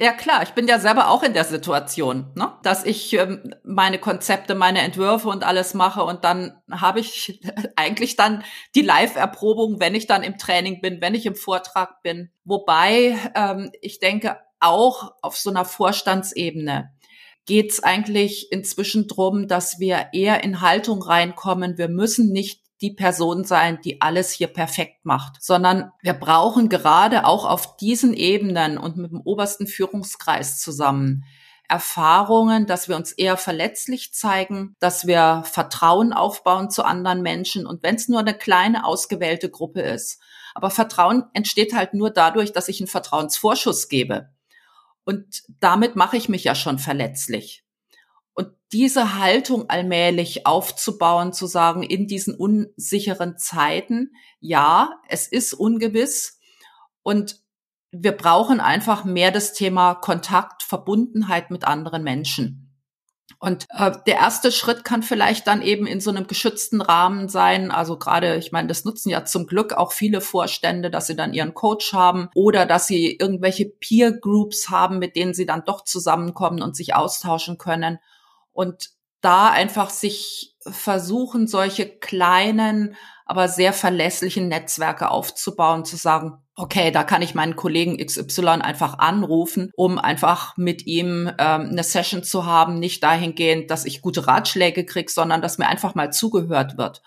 Ja 0.00 0.12
klar, 0.12 0.44
ich 0.44 0.50
bin 0.50 0.68
ja 0.68 0.78
selber 0.78 1.08
auch 1.08 1.24
in 1.24 1.34
der 1.34 1.44
Situation, 1.44 2.30
ne? 2.36 2.52
dass 2.62 2.84
ich 2.84 3.12
ähm, 3.14 3.54
meine 3.64 3.98
Konzepte, 3.98 4.54
meine 4.54 4.80
Entwürfe 4.80 5.28
und 5.28 5.42
alles 5.42 5.74
mache 5.74 6.04
und 6.04 6.22
dann 6.22 6.60
habe 6.70 7.00
ich 7.00 7.40
eigentlich 7.76 8.14
dann 8.14 8.44
die 8.76 8.82
Live-Erprobung, 8.82 9.80
wenn 9.80 9.96
ich 9.96 10.06
dann 10.06 10.22
im 10.22 10.38
Training 10.38 10.80
bin, 10.80 11.00
wenn 11.00 11.14
ich 11.14 11.26
im 11.26 11.34
Vortrag 11.34 12.00
bin. 12.02 12.30
Wobei 12.44 13.16
ähm, 13.34 13.72
ich 13.80 13.98
denke, 13.98 14.38
auch 14.60 15.12
auf 15.20 15.36
so 15.36 15.50
einer 15.50 15.64
Vorstandsebene 15.64 16.92
geht 17.44 17.72
es 17.72 17.82
eigentlich 17.82 18.52
inzwischen 18.52 19.08
drum, 19.08 19.48
dass 19.48 19.80
wir 19.80 20.08
eher 20.12 20.44
in 20.44 20.60
Haltung 20.60 21.02
reinkommen. 21.02 21.78
Wir 21.78 21.88
müssen 21.88 22.30
nicht 22.30 22.67
die 22.80 22.92
Person 22.92 23.44
sein, 23.44 23.80
die 23.82 24.00
alles 24.00 24.30
hier 24.30 24.48
perfekt 24.48 25.04
macht, 25.04 25.42
sondern 25.42 25.90
wir 26.02 26.14
brauchen 26.14 26.68
gerade 26.68 27.24
auch 27.24 27.44
auf 27.44 27.76
diesen 27.76 28.14
Ebenen 28.14 28.78
und 28.78 28.96
mit 28.96 29.10
dem 29.10 29.20
obersten 29.20 29.66
Führungskreis 29.66 30.60
zusammen 30.60 31.24
Erfahrungen, 31.68 32.66
dass 32.66 32.88
wir 32.88 32.96
uns 32.96 33.12
eher 33.12 33.36
verletzlich 33.36 34.14
zeigen, 34.14 34.74
dass 34.80 35.06
wir 35.06 35.42
Vertrauen 35.44 36.14
aufbauen 36.14 36.70
zu 36.70 36.82
anderen 36.82 37.20
Menschen 37.20 37.66
und 37.66 37.82
wenn 37.82 37.96
es 37.96 38.08
nur 38.08 38.20
eine 38.20 38.34
kleine 38.34 38.84
ausgewählte 38.84 39.50
Gruppe 39.50 39.82
ist. 39.82 40.18
Aber 40.54 40.70
Vertrauen 40.70 41.24
entsteht 41.34 41.74
halt 41.74 41.92
nur 41.92 42.10
dadurch, 42.10 42.52
dass 42.52 42.68
ich 42.68 42.80
einen 42.80 42.88
Vertrauensvorschuss 42.88 43.88
gebe. 43.88 44.30
Und 45.04 45.42
damit 45.60 45.94
mache 45.94 46.16
ich 46.16 46.28
mich 46.28 46.44
ja 46.44 46.54
schon 46.54 46.78
verletzlich. 46.78 47.64
Diese 48.72 49.18
Haltung 49.18 49.70
allmählich 49.70 50.46
aufzubauen, 50.46 51.32
zu 51.32 51.46
sagen, 51.46 51.82
in 51.82 52.06
diesen 52.06 52.34
unsicheren 52.34 53.38
Zeiten, 53.38 54.12
ja, 54.40 54.90
es 55.08 55.26
ist 55.26 55.54
ungewiss 55.54 56.38
und 57.02 57.40
wir 57.90 58.12
brauchen 58.12 58.60
einfach 58.60 59.04
mehr 59.04 59.30
das 59.30 59.54
Thema 59.54 59.94
Kontakt, 59.94 60.62
Verbundenheit 60.62 61.50
mit 61.50 61.64
anderen 61.64 62.02
Menschen. 62.02 62.68
Und 63.40 63.66
äh, 63.70 63.92
der 64.06 64.16
erste 64.16 64.50
Schritt 64.50 64.84
kann 64.84 65.02
vielleicht 65.02 65.46
dann 65.46 65.62
eben 65.62 65.86
in 65.86 66.00
so 66.00 66.10
einem 66.10 66.26
geschützten 66.26 66.80
Rahmen 66.80 67.28
sein. 67.28 67.70
Also 67.70 67.96
gerade, 67.96 68.36
ich 68.36 68.50
meine, 68.50 68.66
das 68.66 68.84
nutzen 68.84 69.10
ja 69.10 69.24
zum 69.24 69.46
Glück 69.46 69.74
auch 69.74 69.92
viele 69.92 70.20
Vorstände, 70.20 70.90
dass 70.90 71.06
sie 71.06 71.14
dann 71.14 71.34
ihren 71.34 71.54
Coach 71.54 71.92
haben 71.92 72.30
oder 72.34 72.66
dass 72.66 72.88
sie 72.88 73.16
irgendwelche 73.16 73.66
Peer 73.66 74.12
Groups 74.12 74.70
haben, 74.70 74.98
mit 74.98 75.14
denen 75.14 75.34
sie 75.34 75.46
dann 75.46 75.64
doch 75.64 75.84
zusammenkommen 75.84 76.62
und 76.62 76.74
sich 76.74 76.96
austauschen 76.96 77.58
können. 77.58 77.98
Und 78.58 78.90
da 79.20 79.50
einfach 79.50 79.88
sich 79.88 80.56
versuchen, 80.62 81.46
solche 81.46 81.88
kleinen, 81.88 82.96
aber 83.24 83.46
sehr 83.46 83.72
verlässlichen 83.72 84.48
Netzwerke 84.48 85.12
aufzubauen, 85.12 85.84
zu 85.84 85.94
sagen, 85.94 86.42
okay, 86.56 86.90
da 86.90 87.04
kann 87.04 87.22
ich 87.22 87.36
meinen 87.36 87.54
Kollegen 87.54 88.04
XY 88.04 88.48
einfach 88.48 88.98
anrufen, 88.98 89.70
um 89.76 89.96
einfach 89.96 90.56
mit 90.56 90.88
ihm 90.88 91.30
ähm, 91.38 91.68
eine 91.70 91.84
Session 91.84 92.24
zu 92.24 92.46
haben, 92.46 92.80
nicht 92.80 93.04
dahingehend, 93.04 93.70
dass 93.70 93.84
ich 93.84 94.02
gute 94.02 94.26
Ratschläge 94.26 94.84
kriege, 94.84 95.12
sondern 95.12 95.40
dass 95.40 95.58
mir 95.58 95.68
einfach 95.68 95.94
mal 95.94 96.12
zugehört 96.12 96.76
wird. 96.76 97.00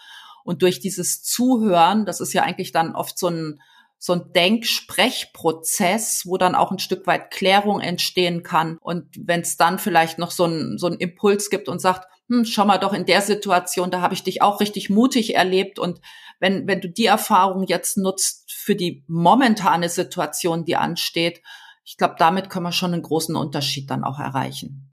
Und 0.45 0.61
durch 0.61 0.79
dieses 0.79 1.21
Zuhören, 1.21 2.05
das 2.05 2.21
ist 2.21 2.31
ja 2.31 2.43
eigentlich 2.43 2.71
dann 2.71 2.95
oft 2.95 3.19
so 3.19 3.27
ein, 3.27 3.61
so 4.03 4.13
ein 4.13 4.33
Denksprechprozess, 4.33 6.23
wo 6.25 6.37
dann 6.37 6.55
auch 6.55 6.71
ein 6.71 6.79
Stück 6.79 7.05
weit 7.05 7.29
Klärung 7.29 7.81
entstehen 7.81 8.41
kann. 8.41 8.79
Und 8.81 9.05
wenn 9.15 9.41
es 9.41 9.57
dann 9.57 9.77
vielleicht 9.77 10.17
noch 10.17 10.31
so 10.31 10.45
ein, 10.45 10.79
so 10.79 10.87
ein 10.87 10.95
Impuls 10.95 11.51
gibt 11.51 11.69
und 11.69 11.79
sagt, 11.79 12.07
hm, 12.27 12.43
schau 12.45 12.65
mal 12.65 12.79
doch 12.79 12.93
in 12.93 13.05
der 13.05 13.21
Situation, 13.21 13.91
da 13.91 14.01
habe 14.01 14.15
ich 14.15 14.23
dich 14.23 14.41
auch 14.41 14.59
richtig 14.59 14.89
mutig 14.89 15.35
erlebt. 15.35 15.77
Und 15.77 16.01
wenn, 16.39 16.67
wenn 16.67 16.81
du 16.81 16.89
die 16.89 17.05
Erfahrung 17.05 17.67
jetzt 17.67 17.95
nutzt 17.95 18.51
für 18.51 18.75
die 18.75 19.03
momentane 19.07 19.87
Situation, 19.87 20.65
die 20.65 20.77
ansteht, 20.77 21.43
ich 21.83 21.95
glaube, 21.95 22.15
damit 22.17 22.49
können 22.49 22.65
wir 22.65 22.71
schon 22.71 22.93
einen 22.93 23.03
großen 23.03 23.35
Unterschied 23.35 23.91
dann 23.91 24.03
auch 24.03 24.17
erreichen. 24.17 24.90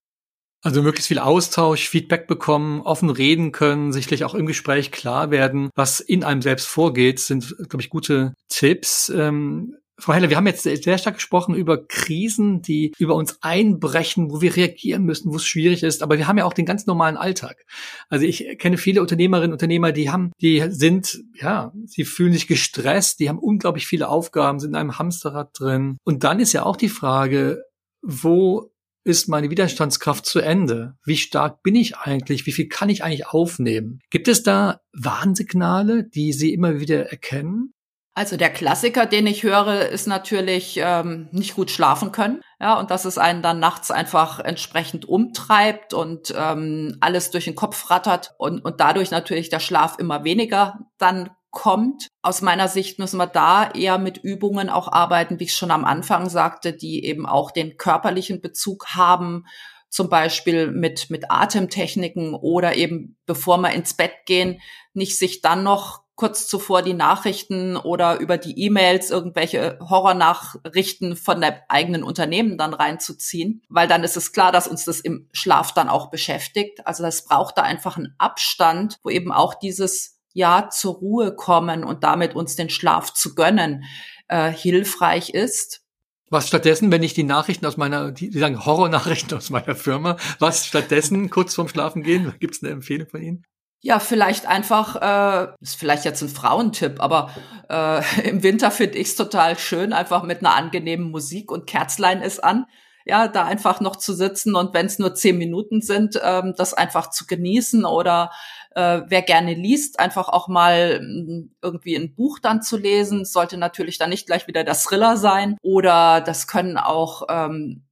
Also 0.62 0.82
möglichst 0.82 1.08
viel 1.08 1.20
Austausch, 1.20 1.88
Feedback 1.88 2.26
bekommen, 2.26 2.80
offen 2.80 3.10
reden 3.10 3.52
können, 3.52 3.92
sicherlich 3.92 4.24
auch 4.24 4.34
im 4.34 4.46
Gespräch 4.46 4.90
klar 4.90 5.30
werden, 5.30 5.70
was 5.76 6.00
in 6.00 6.24
einem 6.24 6.42
selbst 6.42 6.66
vorgeht, 6.66 7.20
sind, 7.20 7.54
glaube 7.68 7.80
ich, 7.80 7.90
gute 7.90 8.34
Tipps. 8.48 9.08
Ähm, 9.08 9.76
Frau 10.00 10.12
Heller, 10.12 10.30
wir 10.30 10.36
haben 10.36 10.46
jetzt 10.46 10.62
sehr 10.62 10.98
stark 10.98 11.16
gesprochen 11.16 11.56
über 11.56 11.84
Krisen, 11.84 12.62
die 12.62 12.92
über 12.98 13.16
uns 13.16 13.38
einbrechen, 13.42 14.30
wo 14.30 14.40
wir 14.40 14.54
reagieren 14.54 15.02
müssen, 15.02 15.32
wo 15.32 15.36
es 15.36 15.44
schwierig 15.44 15.82
ist. 15.82 16.04
Aber 16.04 16.18
wir 16.18 16.28
haben 16.28 16.38
ja 16.38 16.44
auch 16.44 16.52
den 16.52 16.66
ganz 16.66 16.86
normalen 16.86 17.16
Alltag. 17.16 17.64
Also 18.08 18.24
ich 18.24 18.58
kenne 18.58 18.78
viele 18.78 19.00
Unternehmerinnen 19.00 19.50
und 19.50 19.54
Unternehmer, 19.54 19.90
die 19.90 20.10
haben, 20.10 20.30
die 20.40 20.64
sind, 20.68 21.18
ja, 21.34 21.72
sie 21.84 22.04
fühlen 22.04 22.32
sich 22.32 22.46
gestresst, 22.46 23.18
die 23.18 23.28
haben 23.28 23.40
unglaublich 23.40 23.88
viele 23.88 24.08
Aufgaben, 24.08 24.60
sind 24.60 24.70
in 24.70 24.76
einem 24.76 24.98
Hamsterrad 25.00 25.50
drin. 25.58 25.98
Und 26.04 26.22
dann 26.22 26.38
ist 26.38 26.52
ja 26.52 26.64
auch 26.64 26.76
die 26.76 26.88
Frage, 26.88 27.64
wo 28.00 28.70
ist 29.08 29.28
meine 29.28 29.50
Widerstandskraft 29.50 30.26
zu 30.26 30.40
Ende? 30.40 30.96
Wie 31.04 31.16
stark 31.16 31.62
bin 31.62 31.74
ich 31.74 31.96
eigentlich? 31.96 32.46
Wie 32.46 32.52
viel 32.52 32.68
kann 32.68 32.88
ich 32.88 33.02
eigentlich 33.02 33.26
aufnehmen? 33.26 34.00
Gibt 34.10 34.28
es 34.28 34.42
da 34.42 34.80
Warnsignale, 34.92 36.04
die 36.04 36.32
Sie 36.32 36.52
immer 36.52 36.80
wieder 36.80 37.10
erkennen? 37.10 37.72
Also 38.18 38.36
der 38.36 38.50
Klassiker, 38.50 39.06
den 39.06 39.28
ich 39.28 39.44
höre, 39.44 39.90
ist 39.90 40.08
natürlich 40.08 40.80
ähm, 40.82 41.28
nicht 41.30 41.54
gut 41.54 41.70
schlafen 41.70 42.10
können. 42.10 42.42
Ja, 42.60 42.76
und 42.76 42.90
dass 42.90 43.04
es 43.04 43.16
einen 43.16 43.42
dann 43.42 43.60
nachts 43.60 43.92
einfach 43.92 44.40
entsprechend 44.40 45.04
umtreibt 45.08 45.94
und 45.94 46.34
ähm, 46.36 46.96
alles 46.98 47.30
durch 47.30 47.44
den 47.44 47.54
Kopf 47.54 47.90
rattert 47.90 48.34
und, 48.38 48.64
und 48.64 48.80
dadurch 48.80 49.12
natürlich 49.12 49.50
der 49.50 49.60
Schlaf 49.60 50.00
immer 50.00 50.24
weniger 50.24 50.80
dann 50.98 51.30
kommt. 51.58 52.06
Aus 52.22 52.40
meiner 52.40 52.68
Sicht 52.68 53.00
müssen 53.00 53.16
wir 53.16 53.26
da 53.26 53.68
eher 53.72 53.98
mit 53.98 54.18
Übungen 54.18 54.70
auch 54.70 54.92
arbeiten, 54.92 55.40
wie 55.40 55.44
ich 55.44 55.56
schon 55.56 55.72
am 55.72 55.84
Anfang 55.84 56.28
sagte, 56.28 56.72
die 56.72 57.04
eben 57.04 57.26
auch 57.26 57.50
den 57.50 57.76
körperlichen 57.76 58.40
Bezug 58.40 58.86
haben, 58.94 59.44
zum 59.90 60.08
Beispiel 60.08 60.70
mit, 60.70 61.10
mit 61.10 61.32
Atemtechniken 61.32 62.34
oder 62.34 62.76
eben 62.76 63.16
bevor 63.26 63.58
wir 63.58 63.72
ins 63.72 63.94
Bett 63.94 64.12
gehen, 64.24 64.60
nicht 64.92 65.18
sich 65.18 65.40
dann 65.40 65.64
noch 65.64 66.02
kurz 66.14 66.46
zuvor 66.46 66.82
die 66.82 66.94
Nachrichten 66.94 67.76
oder 67.76 68.20
über 68.20 68.38
die 68.38 68.60
E-Mails 68.60 69.10
irgendwelche 69.10 69.80
Horrornachrichten 69.80 71.16
von 71.16 71.40
der 71.40 71.62
eigenen 71.68 72.04
Unternehmen 72.04 72.56
dann 72.56 72.72
reinzuziehen, 72.72 73.62
weil 73.68 73.88
dann 73.88 74.04
ist 74.04 74.16
es 74.16 74.32
klar, 74.32 74.52
dass 74.52 74.68
uns 74.68 74.84
das 74.84 75.00
im 75.00 75.28
Schlaf 75.32 75.74
dann 75.74 75.88
auch 75.88 76.10
beschäftigt. 76.10 76.86
Also 76.86 77.02
das 77.02 77.24
braucht 77.24 77.58
da 77.58 77.62
einfach 77.62 77.96
einen 77.96 78.14
Abstand, 78.18 78.98
wo 79.02 79.10
eben 79.10 79.32
auch 79.32 79.54
dieses 79.54 80.17
ja 80.38 80.70
zur 80.70 80.94
Ruhe 80.94 81.34
kommen 81.34 81.84
und 81.84 82.04
damit 82.04 82.34
uns 82.34 82.56
den 82.56 82.70
Schlaf 82.70 83.12
zu 83.12 83.34
gönnen, 83.34 83.84
äh, 84.28 84.50
hilfreich 84.50 85.30
ist. 85.30 85.82
Was 86.30 86.46
stattdessen, 86.46 86.92
wenn 86.92 87.02
ich 87.02 87.14
die 87.14 87.24
Nachrichten 87.24 87.66
aus 87.66 87.76
meiner, 87.76 88.12
die, 88.12 88.30
die 88.30 88.38
sagen 88.38 88.64
Horror-Nachrichten 88.64 89.34
aus 89.34 89.50
meiner 89.50 89.74
Firma, 89.74 90.16
was 90.38 90.66
stattdessen 90.66 91.28
kurz 91.30 91.54
vorm 91.54 91.68
Schlafen 91.68 92.02
gehen? 92.02 92.32
Gibt 92.38 92.54
es 92.54 92.62
eine 92.62 92.72
Empfehlung 92.72 93.08
von 93.08 93.22
Ihnen? 93.22 93.44
Ja, 93.80 93.98
vielleicht 93.98 94.46
einfach, 94.46 94.96
äh, 94.96 95.52
ist 95.60 95.76
vielleicht 95.76 96.04
jetzt 96.04 96.22
ein 96.22 96.28
Frauentipp, 96.28 97.00
aber 97.00 97.34
äh, 97.68 98.28
im 98.28 98.42
Winter 98.42 98.70
finde 98.70 98.98
ich 98.98 99.08
es 99.08 99.16
total 99.16 99.58
schön, 99.58 99.92
einfach 99.92 100.22
mit 100.22 100.40
einer 100.40 100.54
angenehmen 100.54 101.10
Musik 101.10 101.50
und 101.50 101.66
Kerzlein 101.66 102.22
ist 102.22 102.42
an 102.44 102.66
ja, 103.08 103.26
da 103.26 103.44
einfach 103.44 103.80
noch 103.80 103.96
zu 103.96 104.12
sitzen 104.12 104.54
und 104.54 104.74
wenn 104.74 104.84
es 104.84 104.98
nur 104.98 105.14
zehn 105.14 105.38
Minuten 105.38 105.80
sind, 105.80 106.20
ähm, 106.22 106.52
das 106.56 106.74
einfach 106.74 107.08
zu 107.08 107.26
genießen 107.26 107.86
oder 107.86 108.30
äh, 108.78 109.02
wer 109.08 109.22
gerne 109.22 109.54
liest, 109.54 109.98
einfach 109.98 110.28
auch 110.28 110.46
mal 110.46 111.00
mm, 111.00 111.50
irgendwie 111.60 111.96
ein 111.96 112.14
Buch 112.14 112.38
dann 112.38 112.62
zu 112.62 112.76
lesen. 112.76 113.22
Es 113.22 113.32
sollte 113.32 113.56
natürlich 113.56 113.98
dann 113.98 114.10
nicht 114.10 114.26
gleich 114.26 114.46
wieder 114.46 114.62
das 114.62 114.84
Thriller 114.84 115.16
sein 115.16 115.58
oder 115.62 116.20
das 116.20 116.46
können 116.46 116.78
auch 116.78 117.24
ähm, 117.28 117.82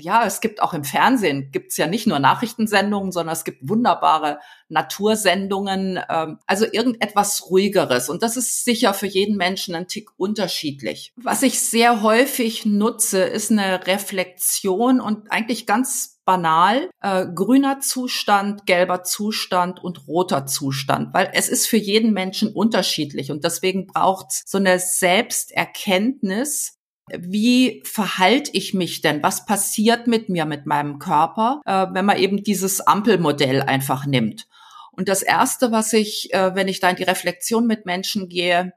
ja, 0.00 0.24
es 0.24 0.40
gibt 0.40 0.62
auch 0.62 0.74
im 0.74 0.84
Fernsehen, 0.84 1.50
gibt's 1.50 1.76
ja 1.76 1.88
nicht 1.88 2.06
nur 2.06 2.20
Nachrichtensendungen, 2.20 3.10
sondern 3.10 3.32
es 3.32 3.42
gibt 3.42 3.68
wunderbare 3.68 4.38
Natursendungen, 4.68 5.98
ähm, 6.08 6.38
also 6.46 6.66
irgendetwas 6.70 7.50
Ruhigeres. 7.50 8.08
Und 8.08 8.22
das 8.22 8.36
ist 8.36 8.64
sicher 8.64 8.94
für 8.94 9.06
jeden 9.06 9.36
Menschen 9.36 9.74
ein 9.74 9.88
Tick 9.88 10.10
unterschiedlich. 10.16 11.12
Was 11.16 11.42
ich 11.42 11.58
sehr 11.60 12.02
häufig 12.02 12.64
nutze, 12.64 13.22
ist 13.22 13.50
eine 13.50 13.88
Reflexion 13.88 15.00
und 15.00 15.32
eigentlich 15.32 15.66
ganz 15.66 16.17
banal 16.28 16.90
äh, 17.00 17.24
grüner 17.34 17.80
Zustand, 17.80 18.66
gelber 18.66 19.02
Zustand 19.02 19.82
und 19.82 20.06
roter 20.06 20.44
Zustand, 20.44 21.14
weil 21.14 21.30
es 21.32 21.48
ist 21.48 21.66
für 21.66 21.78
jeden 21.78 22.12
Menschen 22.12 22.52
unterschiedlich 22.52 23.30
und 23.30 23.44
deswegen 23.44 23.86
braucht's 23.86 24.42
so 24.46 24.58
eine 24.58 24.78
Selbsterkenntnis, 24.78 26.74
wie 27.18 27.82
verhalte 27.86 28.50
ich 28.52 28.74
mich 28.74 29.00
denn? 29.00 29.22
Was 29.22 29.46
passiert 29.46 30.06
mit 30.06 30.28
mir, 30.28 30.44
mit 30.44 30.66
meinem 30.66 30.98
Körper, 30.98 31.62
äh, 31.64 31.86
wenn 31.92 32.04
man 32.04 32.18
eben 32.18 32.42
dieses 32.42 32.82
Ampelmodell 32.82 33.62
einfach 33.62 34.04
nimmt? 34.04 34.46
Und 34.92 35.08
das 35.08 35.22
Erste, 35.22 35.72
was 35.72 35.94
ich, 35.94 36.34
äh, 36.34 36.54
wenn 36.54 36.68
ich 36.68 36.80
da 36.80 36.90
in 36.90 36.96
die 36.96 37.04
Reflexion 37.04 37.66
mit 37.66 37.86
Menschen 37.86 38.28
gehe, 38.28 38.74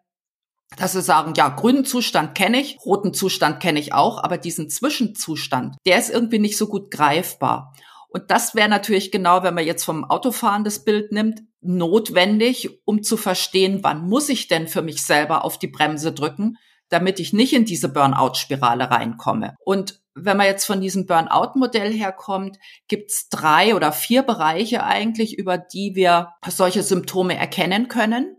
dass 0.77 0.93
sie 0.93 1.01
sagen, 1.01 1.33
ja, 1.35 1.49
grünen 1.49 1.85
Zustand 1.85 2.35
kenne 2.35 2.59
ich, 2.59 2.77
roten 2.85 3.13
Zustand 3.13 3.59
kenne 3.59 3.79
ich 3.79 3.93
auch, 3.93 4.23
aber 4.23 4.37
diesen 4.37 4.69
Zwischenzustand, 4.69 5.75
der 5.85 5.99
ist 5.99 6.09
irgendwie 6.09 6.39
nicht 6.39 6.57
so 6.57 6.67
gut 6.67 6.91
greifbar. 6.91 7.73
Und 8.09 8.29
das 8.29 8.55
wäre 8.55 8.69
natürlich 8.69 9.11
genau, 9.11 9.43
wenn 9.43 9.53
man 9.53 9.65
jetzt 9.65 9.85
vom 9.85 10.03
Autofahren 10.03 10.63
das 10.63 10.83
Bild 10.83 11.11
nimmt, 11.11 11.41
notwendig, 11.61 12.81
um 12.85 13.03
zu 13.03 13.15
verstehen, 13.15 13.79
wann 13.83 14.07
muss 14.07 14.29
ich 14.29 14.47
denn 14.47 14.67
für 14.67 14.81
mich 14.81 15.03
selber 15.03 15.45
auf 15.45 15.57
die 15.57 15.67
Bremse 15.67 16.11
drücken, 16.11 16.57
damit 16.89 17.19
ich 17.19 17.31
nicht 17.31 17.53
in 17.53 17.63
diese 17.63 17.87
Burnout-Spirale 17.87 18.91
reinkomme. 18.91 19.55
Und 19.63 20.01
wenn 20.13 20.35
man 20.35 20.47
jetzt 20.47 20.65
von 20.65 20.81
diesem 20.81 21.05
Burnout-Modell 21.05 21.93
herkommt, 21.93 22.57
gibt's 22.89 23.29
drei 23.29 23.75
oder 23.75 23.93
vier 23.93 24.23
Bereiche 24.23 24.83
eigentlich, 24.83 25.37
über 25.37 25.57
die 25.57 25.95
wir 25.95 26.33
solche 26.49 26.83
Symptome 26.83 27.37
erkennen 27.37 27.87
können. 27.87 28.37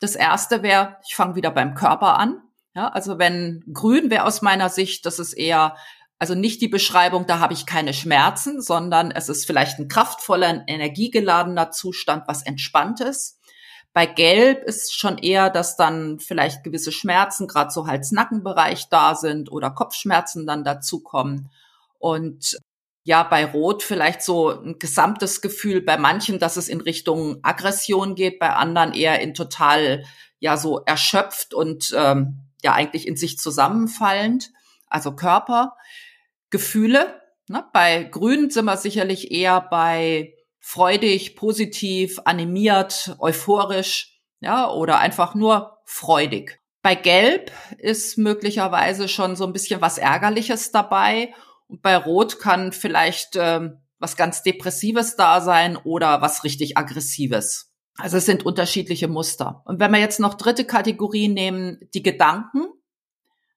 Das 0.00 0.14
erste 0.14 0.62
wäre, 0.62 0.96
ich 1.06 1.14
fange 1.14 1.34
wieder 1.34 1.50
beim 1.50 1.74
Körper 1.74 2.18
an. 2.18 2.42
Ja, 2.74 2.88
also 2.88 3.18
wenn 3.18 3.64
grün 3.72 4.10
wäre 4.10 4.24
aus 4.24 4.42
meiner 4.42 4.68
Sicht, 4.68 5.04
das 5.06 5.18
ist 5.18 5.32
eher 5.32 5.74
also 6.18 6.34
nicht 6.34 6.60
die 6.60 6.68
Beschreibung, 6.68 7.26
da 7.26 7.38
habe 7.38 7.54
ich 7.54 7.64
keine 7.64 7.94
Schmerzen, 7.94 8.60
sondern 8.60 9.12
es 9.12 9.28
ist 9.28 9.46
vielleicht 9.46 9.78
ein 9.78 9.88
kraftvoller, 9.88 10.64
energiegeladener 10.66 11.70
Zustand, 11.70 12.24
was 12.26 12.42
entspannt 12.42 13.00
ist. 13.00 13.38
Bei 13.92 14.04
Gelb 14.04 14.64
ist 14.64 14.98
schon 14.98 15.18
eher, 15.18 15.48
dass 15.48 15.76
dann 15.76 16.18
vielleicht 16.18 16.64
gewisse 16.64 16.92
Schmerzen, 16.92 17.46
gerade 17.46 17.70
so 17.70 17.86
Hals-Nackenbereich 17.86 18.88
da 18.88 19.14
sind 19.14 19.50
oder 19.50 19.70
Kopfschmerzen 19.70 20.46
dann 20.46 20.64
dazukommen. 20.64 21.50
Und 21.98 22.58
ja, 23.08 23.22
bei 23.22 23.46
Rot 23.46 23.82
vielleicht 23.82 24.20
so 24.20 24.50
ein 24.50 24.78
gesamtes 24.78 25.40
Gefühl, 25.40 25.80
bei 25.80 25.96
manchen, 25.96 26.38
dass 26.38 26.58
es 26.58 26.68
in 26.68 26.82
Richtung 26.82 27.38
Aggression 27.42 28.14
geht, 28.14 28.38
bei 28.38 28.50
anderen 28.50 28.92
eher 28.92 29.18
in 29.20 29.32
total, 29.32 30.04
ja, 30.40 30.58
so 30.58 30.82
erschöpft 30.84 31.54
und 31.54 31.94
ähm, 31.96 32.40
ja, 32.62 32.74
eigentlich 32.74 33.08
in 33.08 33.16
sich 33.16 33.38
zusammenfallend, 33.38 34.50
also 34.88 35.16
Körper. 35.16 35.74
Gefühle, 36.50 37.22
ne? 37.48 37.64
bei 37.72 38.02
Grün 38.02 38.50
sind 38.50 38.66
wir 38.66 38.76
sicherlich 38.76 39.32
eher 39.32 39.62
bei 39.62 40.34
freudig, 40.60 41.34
positiv, 41.34 42.20
animiert, 42.26 43.16
euphorisch, 43.20 44.20
ja, 44.40 44.70
oder 44.70 44.98
einfach 44.98 45.34
nur 45.34 45.78
freudig. 45.86 46.60
Bei 46.82 46.94
Gelb 46.94 47.52
ist 47.78 48.18
möglicherweise 48.18 49.08
schon 49.08 49.34
so 49.34 49.46
ein 49.46 49.54
bisschen 49.54 49.80
was 49.80 49.96
Ärgerliches 49.96 50.72
dabei 50.72 51.32
und 51.68 51.82
bei 51.82 51.96
Rot 51.96 52.40
kann 52.40 52.72
vielleicht 52.72 53.36
äh, 53.36 53.70
was 53.98 54.16
ganz 54.16 54.42
Depressives 54.42 55.16
da 55.16 55.40
sein 55.40 55.76
oder 55.76 56.20
was 56.20 56.44
richtig 56.44 56.76
Aggressives. 56.76 57.72
Also 57.96 58.16
es 58.16 58.26
sind 58.26 58.46
unterschiedliche 58.46 59.08
Muster. 59.08 59.62
Und 59.64 59.80
wenn 59.80 59.90
wir 59.90 59.98
jetzt 59.98 60.20
noch 60.20 60.34
dritte 60.34 60.64
Kategorie 60.64 61.28
nehmen, 61.28 61.78
die 61.94 62.02
Gedanken. 62.02 62.68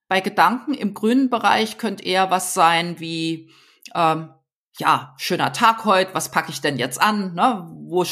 Bei 0.07 0.19
Gedanken 0.19 0.73
im 0.73 0.93
grünen 0.93 1.29
Bereich 1.29 1.77
könnte 1.77 2.03
eher 2.03 2.31
was 2.31 2.53
sein 2.53 2.99
wie 2.99 3.49
ähm, 3.95 4.33
ja, 4.77 5.13
schöner 5.17 5.53
Tag 5.53 5.85
heute, 5.85 6.13
was 6.13 6.31
packe 6.31 6.51
ich 6.51 6.59
denn 6.59 6.77
jetzt 6.77 6.99
an? 6.99 7.33
Ne? 7.35 7.69
Wo 7.71 8.03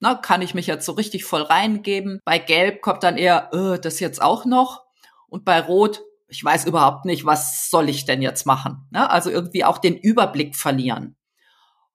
ne, 0.00 0.18
kann 0.20 0.42
ich 0.42 0.54
mich 0.54 0.66
jetzt 0.66 0.84
so 0.84 0.92
richtig 0.92 1.24
voll 1.24 1.42
reingeben? 1.42 2.20
Bei 2.24 2.38
Gelb 2.38 2.82
kommt 2.82 3.02
dann 3.02 3.16
eher, 3.16 3.52
äh, 3.52 3.78
das 3.80 3.98
jetzt 3.98 4.20
auch 4.20 4.44
noch. 4.44 4.84
Und 5.28 5.44
bei 5.44 5.58
Rot, 5.60 6.02
ich 6.28 6.44
weiß 6.44 6.66
überhaupt 6.66 7.04
nicht, 7.06 7.24
was 7.24 7.70
soll 7.70 7.88
ich 7.88 8.04
denn 8.04 8.22
jetzt 8.22 8.46
machen? 8.46 8.86
Ne? 8.90 9.08
Also 9.10 9.30
irgendwie 9.30 9.64
auch 9.64 9.78
den 9.78 9.96
Überblick 9.96 10.56
verlieren. 10.56 11.16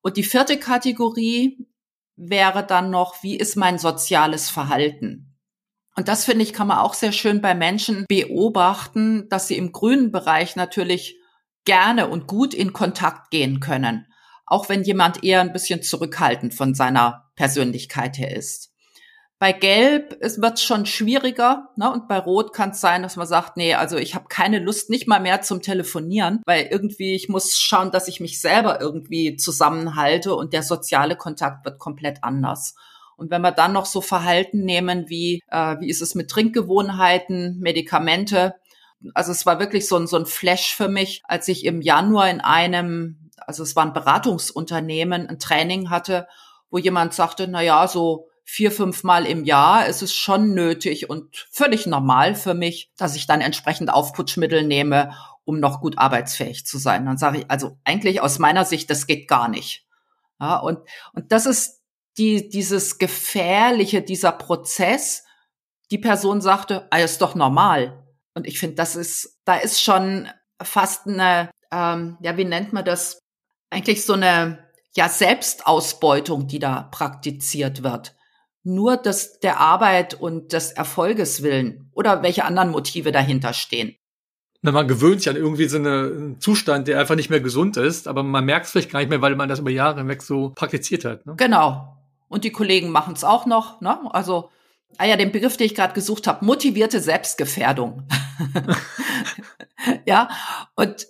Und 0.01 0.17
die 0.17 0.23
vierte 0.23 0.57
Kategorie 0.57 1.67
wäre 2.15 2.65
dann 2.65 2.89
noch, 2.89 3.21
wie 3.23 3.37
ist 3.37 3.55
mein 3.55 3.77
soziales 3.77 4.49
Verhalten? 4.49 5.37
Und 5.95 6.07
das 6.07 6.25
finde 6.25 6.43
ich, 6.43 6.53
kann 6.53 6.67
man 6.67 6.79
auch 6.79 6.95
sehr 6.95 7.11
schön 7.11 7.41
bei 7.41 7.53
Menschen 7.53 8.05
beobachten, 8.09 9.29
dass 9.29 9.47
sie 9.47 9.57
im 9.57 9.71
grünen 9.71 10.11
Bereich 10.11 10.55
natürlich 10.55 11.17
gerne 11.65 12.07
und 12.07 12.27
gut 12.27 12.53
in 12.53 12.73
Kontakt 12.73 13.29
gehen 13.29 13.59
können, 13.59 14.07
auch 14.45 14.69
wenn 14.69 14.83
jemand 14.83 15.23
eher 15.23 15.41
ein 15.41 15.53
bisschen 15.53 15.83
zurückhaltend 15.83 16.55
von 16.55 16.73
seiner 16.73 17.31
Persönlichkeit 17.35 18.17
her 18.17 18.35
ist. 18.35 18.72
Bei 19.43 19.51
Gelb 19.51 20.15
es 20.21 20.39
schon 20.63 20.85
schwieriger, 20.85 21.67
ne? 21.75 21.91
Und 21.91 22.07
bei 22.07 22.17
Rot 22.17 22.53
kann 22.53 22.69
es 22.69 22.79
sein, 22.79 23.03
dass 23.03 23.17
man 23.17 23.27
sagt, 23.27 23.57
nee, 23.57 23.73
also 23.73 23.97
ich 23.97 24.15
habe 24.15 24.29
keine 24.29 24.59
Lust, 24.59 24.89
nicht 24.89 25.05
mal 25.05 25.19
mehr 25.19 25.41
zum 25.41 25.61
Telefonieren, 25.61 26.41
weil 26.45 26.69
irgendwie 26.71 27.13
ich 27.13 27.27
muss 27.27 27.59
schauen, 27.59 27.91
dass 27.91 28.07
ich 28.07 28.21
mich 28.21 28.39
selber 28.39 28.79
irgendwie 28.79 29.35
zusammenhalte 29.35 30.33
und 30.33 30.53
der 30.53 30.63
soziale 30.63 31.17
Kontakt 31.17 31.65
wird 31.65 31.77
komplett 31.77 32.23
anders. 32.23 32.75
Und 33.17 33.31
wenn 33.31 33.41
wir 33.41 33.51
dann 33.51 33.73
noch 33.73 33.85
so 33.85 33.99
Verhalten 33.99 34.63
nehmen 34.63 35.09
wie, 35.09 35.41
äh, 35.49 35.75
wie 35.81 35.89
ist 35.89 36.01
es 36.01 36.15
mit 36.15 36.31
Trinkgewohnheiten, 36.31 37.59
Medikamente, 37.59 38.55
also 39.13 39.33
es 39.33 39.45
war 39.45 39.59
wirklich 39.59 39.89
so 39.89 39.97
ein, 39.97 40.07
so 40.07 40.15
ein 40.15 40.25
Flash 40.25 40.73
für 40.73 40.87
mich, 40.87 41.21
als 41.25 41.49
ich 41.49 41.65
im 41.65 41.81
Januar 41.81 42.29
in 42.29 42.39
einem, 42.39 43.29
also 43.45 43.63
es 43.63 43.75
war 43.75 43.85
ein 43.85 43.91
Beratungsunternehmen, 43.91 45.27
ein 45.27 45.37
Training 45.37 45.89
hatte, 45.89 46.29
wo 46.71 46.77
jemand 46.77 47.13
sagte, 47.13 47.49
na 47.49 47.61
ja, 47.61 47.89
so 47.89 48.29
vier, 48.43 48.71
fünf 48.71 49.03
Mal 49.03 49.25
im 49.25 49.45
Jahr 49.45 49.87
ist 49.87 50.01
es 50.01 50.13
schon 50.13 50.53
nötig 50.53 51.09
und 51.09 51.47
völlig 51.51 51.85
normal 51.85 52.35
für 52.35 52.53
mich, 52.53 52.91
dass 52.97 53.15
ich 53.15 53.25
dann 53.25 53.41
entsprechend 53.41 53.91
Aufputschmittel 53.91 54.63
nehme, 54.63 55.15
um 55.45 55.59
noch 55.59 55.81
gut 55.81 55.97
arbeitsfähig 55.97 56.65
zu 56.65 56.77
sein. 56.77 57.05
Dann 57.05 57.17
sage 57.17 57.39
ich, 57.39 57.51
also 57.51 57.77
eigentlich 57.83 58.21
aus 58.21 58.39
meiner 58.39 58.65
Sicht, 58.65 58.89
das 58.89 59.07
geht 59.07 59.27
gar 59.27 59.47
nicht. 59.47 59.85
Ja, 60.39 60.57
und, 60.57 60.79
und 61.13 61.31
das 61.31 61.45
ist 61.45 61.81
die, 62.17 62.49
dieses 62.49 62.97
Gefährliche, 62.97 64.01
dieser 64.01 64.31
Prozess. 64.31 65.23
Die 65.89 65.97
Person 65.97 66.41
sagte, 66.41 66.87
ah, 66.91 66.97
ist 66.97 67.21
doch 67.21 67.35
normal. 67.35 68.05
Und 68.33 68.47
ich 68.47 68.59
finde, 68.59 68.75
das 68.75 68.95
ist, 68.95 69.39
da 69.45 69.55
ist 69.55 69.81
schon 69.81 70.29
fast 70.61 71.07
eine, 71.07 71.49
ähm, 71.71 72.17
ja, 72.21 72.37
wie 72.37 72.45
nennt 72.45 72.73
man 72.73 72.85
das? 72.85 73.19
Eigentlich 73.69 74.05
so 74.05 74.13
eine, 74.13 74.69
ja, 74.95 75.09
Selbstausbeutung, 75.09 76.47
die 76.47 76.59
da 76.59 76.83
praktiziert 76.91 77.83
wird 77.83 78.15
nur 78.63 78.97
das 78.97 79.39
der 79.39 79.59
Arbeit 79.59 80.13
und 80.13 80.53
des 80.53 80.71
Erfolges 80.71 81.43
willen 81.43 81.89
oder 81.93 82.23
welche 82.23 82.45
anderen 82.45 82.71
Motive 82.71 83.11
dahinter 83.11 83.53
stehen. 83.53 83.95
Na, 84.61 84.71
man 84.71 84.87
gewöhnt 84.87 85.21
sich 85.21 85.29
an 85.29 85.35
irgendwie 85.35 85.65
so 85.65 85.77
einen 85.77 86.39
Zustand, 86.39 86.87
der 86.87 86.97
einfach 86.97 87.15
nicht 87.15 87.29
mehr 87.29 87.41
gesund 87.41 87.75
ist, 87.75 88.07
aber 88.07 88.23
man 88.23 88.45
merkt 88.45 88.65
es 88.65 88.71
vielleicht 88.71 88.91
gar 88.91 88.99
nicht 88.99 89.09
mehr, 89.09 89.21
weil 89.21 89.35
man 89.35 89.49
das 89.49 89.59
über 89.59 89.69
Jahre 89.69 89.99
hinweg 89.99 90.21
so 90.21 90.51
praktiziert 90.55 91.03
hat. 91.03 91.25
Ne? 91.25 91.35
Genau. 91.35 91.97
Und 92.29 92.45
die 92.45 92.51
Kollegen 92.51 92.89
machen 92.89 93.13
es 93.13 93.25
auch 93.25 93.45
noch. 93.45 93.81
Ne? 93.81 93.99
Also, 94.13 94.49
ah 94.97 95.05
ja, 95.05 95.17
den 95.17 95.33
Begriff, 95.33 95.57
den 95.57 95.65
ich 95.65 95.75
gerade 95.75 95.93
gesucht 95.93 96.27
habe, 96.27 96.45
motivierte 96.45 97.01
Selbstgefährdung. 97.01 98.07
ja, 100.05 100.29
und 100.75 101.07